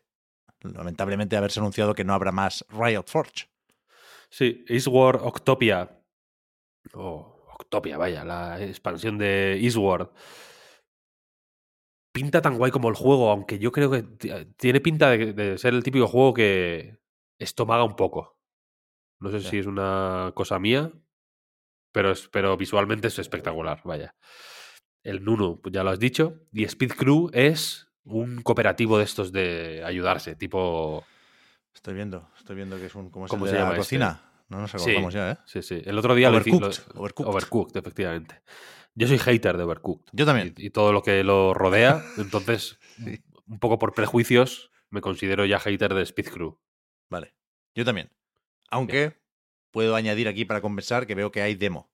lamentablemente, 0.62 1.36
haberse 1.36 1.60
anunciado 1.60 1.93
que 1.93 2.06
no 2.06 2.13
habrá 2.13 2.32
más 2.32 2.65
Riot 2.69 3.03
Forge. 3.08 3.49
Sí, 4.30 4.63
Eastward 4.67 5.21
Octopia. 5.21 6.01
O 6.93 7.45
Octopia, 7.60 7.97
vaya, 7.97 8.23
la 8.23 8.62
expansión 8.62 9.17
de 9.17 9.60
Eastward. 9.62 10.10
Pinta 12.13 12.41
tan 12.41 12.58
guay 12.58 12.71
como 12.71 12.89
el 12.89 12.95
juego, 12.95 13.30
aunque 13.30 13.60
yo 13.60 13.71
creo 13.71 13.91
que 13.91 14.03
tiene 14.58 14.80
pinta 14.82 15.10
de, 15.10 15.34
de 15.34 15.58
ser 15.58 15.73
el 15.73 15.84
típico 15.84 16.08
juego 16.08 16.34
que 16.34 16.97
estomaga 17.39 17.84
un 17.84 17.95
poco. 17.95 18.37
No 19.19 19.32
sé 19.32 19.39
si 19.41 19.58
es 19.58 19.65
una 19.65 20.32
cosa 20.36 20.60
mía, 20.60 20.91
pero, 21.91 22.12
es, 22.12 22.27
pero 22.30 22.56
visualmente 22.58 23.08
es 23.08 23.17
espectacular, 23.19 23.82
vaya. 23.84 24.15
El 25.03 25.23
Nunu, 25.23 25.60
pues 25.62 25.73
ya 25.73 25.84
lo 25.84 25.89
has 25.89 25.99
dicho. 25.99 26.41
Y 26.51 26.63
Speed 26.65 26.91
Crew 26.93 27.30
es 27.34 27.88
un 28.03 28.41
cooperativo 28.41 28.97
de 28.97 29.03
estos 29.06 29.32
de 29.32 29.84
ayudarse, 29.86 30.36
tipo 30.36 31.06
Estoy 31.73 31.93
viendo, 31.93 32.30
estoy 32.38 32.56
viendo 32.56 32.77
que 32.77 32.88
es 32.88 32.95
un. 32.95 33.10
¿Cómo, 33.12 33.25
es 33.25 33.30
¿Cómo 33.30 33.45
el 33.45 33.49
se 33.51 33.56
de 33.56 33.60
la 33.62 33.65
llama 33.69 33.73
este? 33.82 33.86
cocina? 33.97 34.21
No 34.49 34.62
nos 34.62 34.71
Sí. 34.71 34.77
acordamos 34.77 35.13
ya, 35.13 35.32
¿eh? 35.32 35.38
Sí, 35.45 35.62
sí. 35.62 35.82
El 35.86 35.97
otro 35.97 36.15
día 36.15 36.30
lo 36.32 36.39
hice- 36.39 36.49
lo- 36.51 36.58
Overcooked, 36.67 36.95
Overcooked. 36.97 37.30
Overcooked, 37.30 37.77
efectivamente. 37.77 38.41
Yo 38.95 39.08
soy 39.08 39.19
hater 39.19 39.58
de 39.58 39.63
Overcooked. 39.63 40.06
Yo 40.12 40.25
también. 40.25 40.53
Y, 40.58 40.67
y 40.67 40.69
todo 40.71 40.91
lo 40.91 41.03
que 41.03 41.23
lo 41.23 41.53
rodea. 41.53 42.03
Entonces, 42.17 42.80
Sí. 42.97 43.19
un 43.45 43.60
poco 43.60 43.77
por 43.77 43.93
prejuicios, 43.93 44.71
me 44.89 45.01
considero 45.01 45.45
ya 45.45 45.60
hater 45.60 45.93
de 45.93 46.01
Speed 46.01 46.30
Crew. 46.32 46.60
Vale. 47.12 47.36
Yo 47.75 47.86
también. 47.86 48.10
Aunque 48.69 49.17
puedo 49.71 49.95
añadir 49.95 50.27
aquí 50.27 50.45
para 50.45 50.62
compensar 50.62 51.08
que 51.08 51.15
veo 51.15 51.32
que 51.32 51.41
hay 51.41 51.56
demo. 51.56 51.89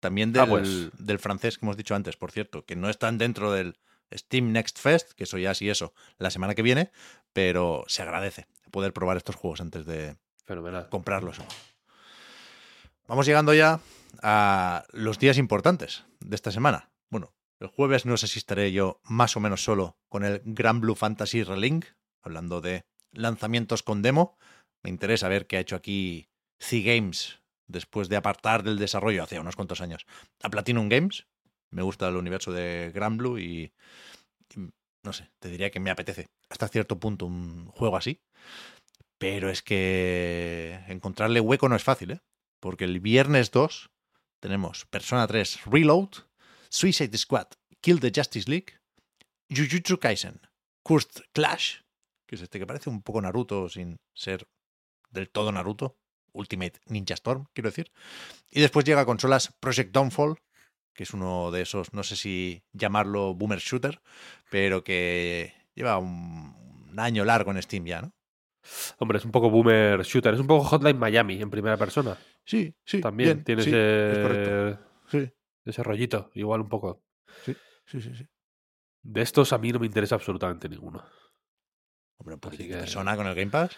También 0.00 0.32
del, 0.32 0.42
Ah, 0.42 0.46
pues. 0.46 0.90
del 0.98 1.18
francés 1.18 1.58
que 1.58 1.66
hemos 1.66 1.76
dicho 1.76 1.94
antes, 1.94 2.16
por 2.16 2.30
cierto, 2.32 2.64
que 2.64 2.76
no 2.76 2.88
están 2.88 3.18
dentro 3.18 3.52
del 3.52 3.78
Steam 4.12 4.52
Next 4.52 4.78
Fest, 4.78 5.12
que 5.12 5.24
eso 5.24 5.36
ya 5.38 5.54
sí 5.54 5.68
eso, 5.68 5.92
la 6.18 6.30
semana 6.30 6.54
que 6.54 6.62
viene, 6.62 6.90
pero 7.32 7.84
se 7.86 8.02
agradece 8.02 8.46
poder 8.70 8.92
probar 8.92 9.16
estos 9.18 9.36
juegos 9.36 9.60
antes 9.60 9.84
de 9.86 10.16
Fenomenal. 10.46 10.88
comprarlos. 10.88 11.38
vamos 13.06 13.26
llegando 13.26 13.52
ya 13.54 13.80
a 14.22 14.84
los 14.92 15.18
días 15.18 15.38
importantes 15.38 16.04
de 16.20 16.34
esta 16.34 16.50
semana. 16.50 16.90
Bueno, 17.10 17.32
el 17.58 17.68
jueves 17.68 18.06
no 18.06 18.16
sé 18.16 18.26
si 18.26 18.38
estaré 18.38 18.72
yo 18.72 19.00
más 19.04 19.36
o 19.36 19.40
menos 19.40 19.62
solo 19.64 19.98
con 20.08 20.24
el 20.24 20.40
Grand 20.44 20.80
Blue 20.80 20.94
Fantasy 20.94 21.42
Relink, 21.42 21.84
hablando 22.22 22.60
de 22.60 22.84
lanzamientos 23.12 23.82
con 23.82 24.02
demo. 24.02 24.36
Me 24.82 24.90
interesa 24.90 25.28
ver 25.28 25.46
qué 25.46 25.56
ha 25.56 25.60
hecho 25.60 25.76
aquí 25.76 26.28
C-Games 26.58 27.40
después 27.66 28.08
de 28.08 28.16
apartar 28.16 28.62
del 28.62 28.78
desarrollo 28.78 29.22
hace 29.22 29.38
unos 29.38 29.56
cuantos 29.56 29.80
años 29.80 30.06
a 30.42 30.50
Platinum 30.50 30.88
Games. 30.88 31.26
Me 31.70 31.82
gusta 31.82 32.08
el 32.08 32.16
universo 32.16 32.52
de 32.52 32.90
Grand 32.94 33.16
Blue 33.16 33.38
y, 33.38 33.72
y 34.54 34.70
no 35.02 35.12
sé, 35.12 35.30
te 35.38 35.48
diría 35.48 35.70
que 35.70 35.80
me 35.80 35.90
apetece 35.90 36.28
hasta 36.48 36.68
cierto 36.68 36.98
punto 36.98 37.26
un 37.26 37.66
juego 37.66 37.96
así. 37.96 38.20
Pero 39.18 39.50
es 39.50 39.62
que 39.62 40.80
encontrarle 40.88 41.40
hueco 41.40 41.68
no 41.68 41.76
es 41.76 41.84
fácil, 41.84 42.12
¿eh? 42.12 42.20
Porque 42.58 42.84
el 42.84 43.00
viernes 43.00 43.50
2 43.50 43.90
tenemos 44.40 44.86
Persona 44.86 45.26
3 45.26 45.66
Reload, 45.66 46.10
Suicide 46.68 47.16
Squad 47.16 47.48
Kill 47.80 48.00
the 48.00 48.12
Justice 48.14 48.50
League, 48.50 48.78
Jujutsu 49.48 49.98
Kaisen 49.98 50.40
Cursed 50.82 51.24
Clash, 51.32 51.80
que 52.26 52.36
es 52.36 52.42
este 52.42 52.58
que 52.58 52.66
parece 52.66 52.90
un 52.90 53.02
poco 53.02 53.20
Naruto 53.20 53.68
sin 53.68 53.98
ser 54.14 54.46
del 55.10 55.28
todo 55.30 55.52
Naruto, 55.52 55.96
Ultimate 56.32 56.80
Ninja 56.86 57.14
Storm, 57.14 57.46
quiero 57.52 57.70
decir. 57.70 57.90
Y 58.50 58.60
después 58.60 58.84
llega 58.84 59.00
a 59.02 59.06
consolas 59.06 59.52
Project 59.60 59.92
Downfall, 59.92 60.36
que 60.94 61.02
es 61.04 61.12
uno 61.12 61.50
de 61.50 61.62
esos, 61.62 61.92
no 61.92 62.02
sé 62.02 62.16
si 62.16 62.62
llamarlo 62.72 63.34
boomer 63.34 63.58
shooter, 63.58 64.00
pero 64.50 64.84
que 64.84 65.52
lleva 65.74 65.98
un, 65.98 66.54
un 66.90 66.98
año 67.00 67.24
largo 67.24 67.50
en 67.50 67.62
Steam 67.62 67.84
ya, 67.86 68.02
¿no? 68.02 68.12
Hombre, 68.98 69.18
es 69.18 69.24
un 69.24 69.30
poco 69.32 69.48
boomer 69.50 70.02
shooter. 70.02 70.34
Es 70.34 70.40
un 70.40 70.46
poco 70.46 70.64
Hotline 70.64 70.98
Miami 70.98 71.40
en 71.40 71.48
primera 71.50 71.76
persona. 71.78 72.18
Sí, 72.44 72.74
sí. 72.84 73.00
También 73.00 73.38
bien, 73.38 73.44
tiene 73.44 73.62
sí, 73.62 73.70
ese, 73.70 74.12
es 74.12 74.18
correcto. 74.18 74.86
Sí, 75.10 75.32
ese 75.64 75.82
rollito, 75.82 76.30
igual 76.34 76.60
un 76.60 76.68
poco. 76.68 77.02
sí, 77.44 77.56
sí, 77.86 78.00
sí, 78.02 78.14
sí. 78.14 78.26
De 79.02 79.22
estos 79.22 79.52
a 79.54 79.58
mí 79.58 79.72
no 79.72 79.78
me 79.78 79.86
interesa 79.86 80.14
absolutamente 80.16 80.68
ninguno. 80.68 81.02
Hombre, 82.18 82.34
un 82.34 82.40
poquito 82.40 82.64
que- 82.64 82.74
persona 82.76 83.16
con 83.16 83.26
el 83.26 83.34
Game 83.34 83.50
Pass. 83.50 83.76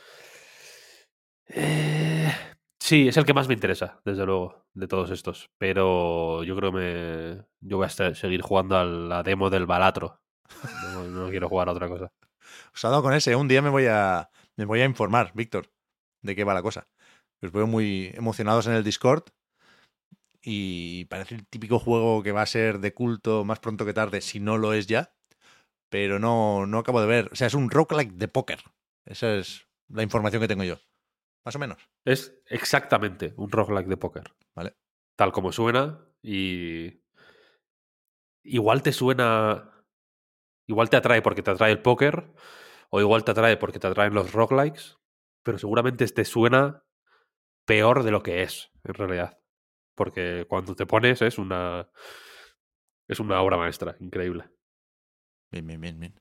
Eh, 1.54 2.32
sí, 2.80 3.08
es 3.08 3.16
el 3.16 3.24
que 3.24 3.34
más 3.34 3.48
me 3.48 3.54
interesa, 3.54 4.00
desde 4.04 4.24
luego, 4.26 4.66
de 4.74 4.88
todos 4.88 5.10
estos. 5.10 5.50
Pero 5.58 6.42
yo 6.44 6.56
creo 6.56 6.72
que 6.72 6.78
me, 6.78 7.46
yo 7.60 7.76
voy 7.78 7.84
a 7.84 7.88
estar- 7.88 8.14
seguir 8.16 8.42
jugando 8.42 8.76
a 8.76 8.84
la 8.84 9.22
demo 9.22 9.50
del 9.50 9.66
Balatro. 9.66 10.20
No, 10.94 11.04
no 11.04 11.30
quiero 11.30 11.48
jugar 11.48 11.68
a 11.68 11.72
otra 11.72 11.88
cosa. 11.88 12.12
Os 12.74 12.84
ha 12.84 12.90
dado 12.90 13.02
con 13.02 13.14
ese. 13.14 13.36
Un 13.36 13.48
día 13.48 13.62
me 13.62 13.70
voy 13.70 13.86
a, 13.86 14.30
me 14.56 14.64
voy 14.66 14.80
a 14.80 14.84
informar, 14.86 15.32
Víctor, 15.34 15.72
de 16.22 16.36
qué 16.36 16.44
va 16.44 16.54
la 16.54 16.62
cosa. 16.62 16.88
Os 17.42 17.52
veo 17.52 17.66
muy 17.66 18.12
emocionados 18.14 18.66
en 18.66 18.74
el 18.74 18.84
Discord 18.84 19.24
y 20.42 21.04
parece 21.06 21.36
el 21.36 21.46
típico 21.46 21.78
juego 21.78 22.22
que 22.22 22.32
va 22.32 22.42
a 22.42 22.46
ser 22.46 22.80
de 22.80 22.94
culto 22.94 23.44
más 23.44 23.60
pronto 23.60 23.84
que 23.84 23.94
tarde, 23.94 24.20
si 24.20 24.40
no 24.40 24.58
lo 24.58 24.72
es 24.72 24.86
ya. 24.86 25.14
Pero 25.90 26.18
no, 26.18 26.66
no 26.66 26.78
acabo 26.78 27.00
de 27.00 27.08
ver. 27.08 27.30
O 27.32 27.36
sea, 27.36 27.48
es 27.48 27.54
un 27.54 27.70
roguelike 27.70 28.14
de 28.14 28.28
póker. 28.28 28.60
Esa 29.06 29.34
es 29.36 29.68
la 29.88 30.02
información 30.04 30.42
que 30.42 30.48
tengo 30.48 30.64
yo. 30.64 30.78
Más 31.44 31.56
o 31.56 31.58
menos. 31.58 31.88
Es 32.04 32.40
exactamente 32.46 33.34
un 33.36 33.50
roguelike 33.50 33.88
de 33.88 33.96
póker. 33.96 34.34
Vale. 34.54 34.76
Tal 35.16 35.32
como 35.32 35.52
suena 35.52 36.06
y... 36.22 37.02
Igual 38.44 38.82
te 38.82 38.92
suena... 38.92 39.84
Igual 40.68 40.90
te 40.90 40.96
atrae 40.96 41.22
porque 41.22 41.42
te 41.42 41.50
atrae 41.50 41.72
el 41.72 41.82
póker 41.82 42.32
o 42.90 43.00
igual 43.00 43.24
te 43.24 43.32
atrae 43.32 43.56
porque 43.56 43.78
te 43.78 43.86
atraen 43.86 44.14
los 44.14 44.32
roguelikes, 44.32 44.98
pero 45.42 45.58
seguramente 45.58 46.06
te 46.06 46.24
suena 46.24 46.84
peor 47.66 48.02
de 48.02 48.10
lo 48.10 48.22
que 48.22 48.42
es, 48.42 48.70
en 48.84 48.94
realidad. 48.94 49.38
Porque 49.96 50.46
cuando 50.48 50.74
te 50.74 50.86
pones 50.86 51.22
es 51.22 51.38
una... 51.38 51.90
Es 53.08 53.18
una 53.18 53.42
obra 53.42 53.56
maestra, 53.56 53.96
increíble. 53.98 54.48
Bien, 55.50 55.66
bien, 55.66 55.80
bien, 55.80 55.98
bien. 55.98 56.20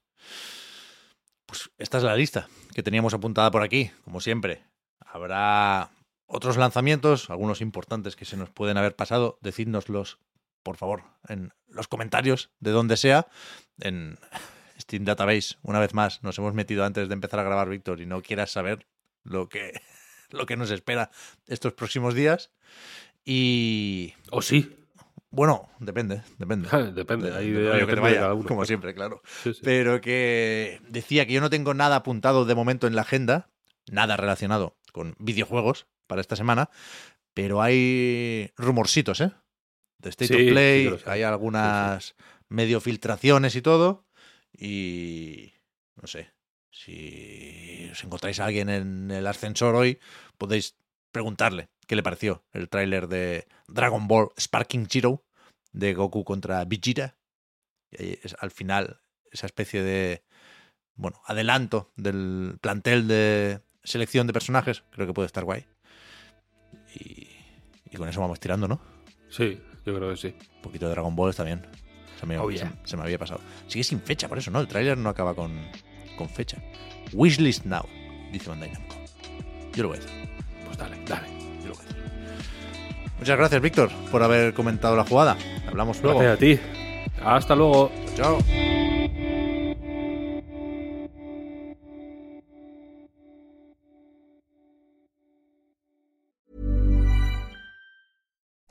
Pues 1.45 1.71
esta 1.77 1.97
es 1.97 2.03
la 2.03 2.15
lista 2.15 2.47
que 2.73 2.83
teníamos 2.83 3.13
apuntada 3.13 3.51
por 3.51 3.61
aquí, 3.61 3.91
como 4.03 4.19
siempre. 4.19 4.70
Habrá 5.05 5.89
otros 6.25 6.57
lanzamientos, 6.57 7.29
algunos 7.29 7.61
importantes 7.61 8.15
que 8.15 8.25
se 8.25 8.37
nos 8.37 8.49
pueden 8.49 8.77
haber 8.77 8.95
pasado. 8.95 9.37
Decídnoslos, 9.41 10.19
por 10.63 10.77
favor, 10.77 11.03
en 11.27 11.53
los 11.67 11.87
comentarios 11.87 12.51
de 12.59 12.71
donde 12.71 12.97
sea. 12.97 13.27
En 13.79 14.17
Steam 14.79 15.03
Database, 15.05 15.55
una 15.63 15.79
vez 15.79 15.93
más, 15.93 16.23
nos 16.23 16.37
hemos 16.37 16.53
metido 16.53 16.85
antes 16.85 17.07
de 17.07 17.13
empezar 17.13 17.39
a 17.39 17.43
grabar, 17.43 17.69
Víctor, 17.69 17.99
y 18.01 18.05
no 18.05 18.21
quieras 18.21 18.51
saber 18.51 18.87
lo 19.23 19.49
que, 19.49 19.73
lo 20.29 20.45
que 20.45 20.55
nos 20.57 20.71
espera 20.71 21.11
estos 21.47 21.73
próximos 21.73 22.13
días. 22.13 22.51
Y 23.25 24.13
O 24.31 24.41
sí, 24.41 24.75
bueno, 25.29 25.69
depende, 25.79 26.21
depende. 26.37 26.69
depende. 26.93 27.35
Ahí 27.35 27.51
de- 27.51 27.69
rollo 27.71 27.71
que 27.73 27.79
te 27.79 27.79
depende 27.79 27.95
de 27.95 28.01
vaya, 28.01 28.19
cada 28.21 28.33
uno. 28.33 28.47
como 28.47 28.65
siempre, 28.65 28.93
claro. 28.93 29.21
Sí, 29.43 29.53
sí. 29.53 29.61
Pero 29.63 30.01
que 30.01 30.81
decía 30.87 31.25
que 31.25 31.33
yo 31.33 31.41
no 31.41 31.49
tengo 31.49 31.73
nada 31.73 31.97
apuntado 31.97 32.45
de 32.45 32.55
momento 32.55 32.87
en 32.87 32.95
la 32.95 33.01
agenda, 33.03 33.49
nada 33.91 34.17
relacionado 34.17 34.75
con 34.91 35.15
videojuegos 35.19 35.87
para 36.07 36.21
esta 36.21 36.35
semana, 36.35 36.69
pero 37.33 37.61
hay 37.61 38.51
rumorcitos, 38.57 39.21
¿eh? 39.21 39.31
De 39.99 40.09
State 40.09 40.27
Sí, 40.27 40.47
of 40.47 40.51
Play, 40.51 40.99
hay. 41.05 41.23
algunas 41.23 42.15
medio 42.49 42.81
filtraciones 42.81 43.55
y 43.55 43.61
todo, 43.61 44.05
y 44.51 45.53
no 45.95 46.07
sé, 46.07 46.33
si 46.71 47.89
os 47.91 48.03
encontráis 48.03 48.39
a 48.39 48.45
alguien 48.45 48.69
en 48.69 49.11
el 49.11 49.27
ascensor 49.27 49.75
hoy, 49.75 49.99
podéis 50.37 50.75
preguntarle 51.11 51.69
qué 51.87 51.95
le 51.95 52.03
pareció 52.03 52.43
el 52.53 52.69
tráiler 52.69 53.07
de 53.07 53.47
Dragon 53.67 54.07
Ball 54.07 54.29
Sparking 54.39 54.87
Zero 54.89 55.23
de 55.71 55.93
Goku 55.93 56.23
contra 56.23 56.63
Vegeta. 56.65 57.17
Y 57.91 58.03
ahí 58.03 58.19
es, 58.23 58.35
al 58.39 58.51
final, 58.51 59.01
esa 59.31 59.45
especie 59.45 59.83
de 59.83 60.23
bueno, 60.95 61.21
adelanto 61.25 61.91
del 61.95 62.57
plantel 62.61 63.07
de 63.07 63.61
selección 63.83 64.27
de 64.27 64.33
personajes, 64.33 64.83
creo 64.91 65.07
que 65.07 65.13
puede 65.13 65.25
estar 65.27 65.43
guay. 65.43 65.65
Y, 66.95 67.27
y 67.89 67.97
con 67.97 68.07
eso 68.09 68.19
vamos 68.21 68.39
tirando, 68.39 68.67
¿no? 68.67 68.81
Sí, 69.29 69.59
yo 69.85 69.95
creo 69.95 70.09
que 70.11 70.17
sí. 70.17 70.35
Un 70.57 70.61
poquito 70.61 70.85
de 70.87 70.91
Dragon 70.91 71.15
Ball 71.15 71.29
está 71.29 71.43
bien. 71.43 71.65
Se 72.19 72.25
me, 72.25 72.37
Oh, 72.37 72.49
se 72.83 72.97
me 72.97 73.03
había 73.03 73.17
pasado. 73.17 73.39
Sigue 73.67 73.83
sin 73.83 73.99
fecha, 74.01 74.27
por 74.27 74.37
eso, 74.37 74.51
¿no? 74.51 74.59
El 74.59 74.67
tráiler 74.67 74.97
no 74.97 75.09
acaba 75.09 75.33
con, 75.33 75.51
con 76.17 76.29
fecha. 76.29 76.57
Wishlist 77.13 77.65
now, 77.65 77.83
dice 78.31 78.49
Bandai 78.49 78.71
Namco. 78.71 78.95
Yo 79.73 79.83
lo 79.83 79.89
voy 79.89 79.97
a 79.97 80.01
decir. 80.01 80.29
Pues 80.65 80.77
dale, 80.77 80.97
dale. 81.05 81.27
Yo 81.63 81.69
lo 81.69 81.73
voy 81.75 81.83
a 81.85 81.87
decir. 81.87 82.03
Muchas 83.17 83.37
gracias, 83.37 83.61
Víctor, 83.61 83.89
por 84.11 84.21
haber 84.21 84.53
comentado 84.53 84.95
la 84.95 85.03
jugada. 85.05 85.37
Hablamos 85.67 86.01
luego. 86.03 86.19
Gracias 86.19 86.37
a 86.37 86.39
ti. 86.39 86.59
Hasta 87.23 87.55
luego. 87.55 87.91
Chao. 88.15 88.37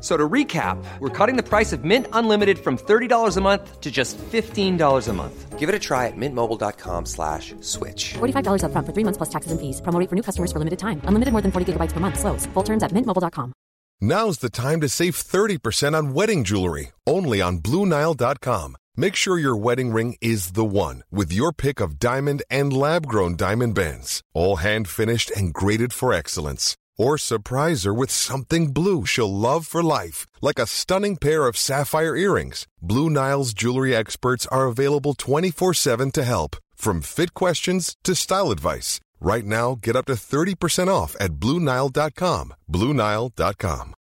F- 0.00 0.06
So 0.06 0.16
to 0.16 0.28
recap, 0.28 0.82
we're 0.98 1.10
cutting 1.10 1.36
the 1.36 1.42
price 1.42 1.74
of 1.74 1.84
Mint 1.84 2.06
Unlimited 2.14 2.58
from 2.58 2.78
$30 2.78 3.36
a 3.36 3.40
month 3.42 3.80
to 3.82 3.90
just 3.90 4.16
$15 4.32 5.08
a 5.08 5.12
month. 5.12 5.58
Give 5.58 5.68
it 5.68 5.74
a 5.74 5.78
try 5.78 6.06
at 6.06 6.16
mintmobile.com 6.16 7.04
slash 7.04 7.54
switch. 7.60 8.14
$45 8.14 8.62
upfront 8.64 8.86
for 8.86 8.92
three 8.94 9.04
months 9.04 9.18
plus 9.18 9.28
taxes 9.28 9.52
and 9.52 9.60
fees. 9.60 9.82
Promo 9.82 10.08
for 10.08 10.16
new 10.16 10.22
customers 10.22 10.50
for 10.52 10.58
limited 10.58 10.78
time. 10.78 11.02
Unlimited 11.04 11.32
more 11.32 11.42
than 11.42 11.52
40 11.52 11.66
gigabytes 11.74 11.92
per 11.92 12.00
month. 12.00 12.18
Slows. 12.18 12.46
Full 12.54 12.62
terms 12.64 12.82
at 12.82 12.92
mintmobile.com. 12.92 13.52
Now's 14.00 14.38
the 14.38 14.48
time 14.48 14.80
to 14.80 14.88
save 14.88 15.14
30% 15.14 15.94
on 15.94 16.14
wedding 16.14 16.44
jewelry, 16.44 16.92
only 17.06 17.42
on 17.42 17.58
BlueNile.com. 17.58 18.76
Make 18.96 19.14
sure 19.16 19.38
your 19.38 19.56
wedding 19.56 19.92
ring 19.92 20.16
is 20.22 20.52
the 20.52 20.64
one 20.64 21.02
with 21.12 21.32
your 21.32 21.52
pick 21.52 21.80
of 21.80 21.98
diamond 21.98 22.42
and 22.50 22.72
lab 22.72 23.06
grown 23.06 23.36
diamond 23.36 23.74
bands, 23.74 24.22
all 24.32 24.56
hand 24.56 24.88
finished 24.88 25.30
and 25.36 25.52
graded 25.52 25.92
for 25.92 26.12
excellence. 26.14 26.76
Or 27.00 27.16
surprise 27.16 27.84
her 27.84 27.94
with 27.94 28.10
something 28.10 28.74
blue 28.74 29.06
she'll 29.06 29.32
love 29.48 29.66
for 29.66 29.82
life, 29.82 30.26
like 30.42 30.58
a 30.58 30.66
stunning 30.66 31.16
pair 31.16 31.46
of 31.46 31.56
sapphire 31.56 32.14
earrings. 32.14 32.66
Blue 32.82 33.08
Nile's 33.08 33.54
jewelry 33.54 33.96
experts 33.96 34.46
are 34.48 34.66
available 34.66 35.14
24 35.14 35.72
7 35.72 36.10
to 36.10 36.24
help, 36.24 36.56
from 36.74 37.00
fit 37.00 37.32
questions 37.32 37.96
to 38.04 38.14
style 38.14 38.50
advice. 38.50 39.00
Right 39.20 39.46
now, 39.46 39.78
get 39.80 39.96
up 39.96 40.06
to 40.06 40.14
30% 40.14 40.88
off 40.88 41.16
at 41.20 41.32
BlueNile.com. 41.40 42.52
BlueNile.com. 42.70 43.94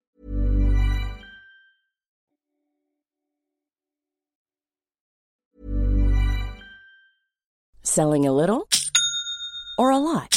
Selling 7.84 8.28
a 8.28 8.34
little 8.34 8.68
or 9.80 9.92
a 9.92 9.98
lot? 9.98 10.37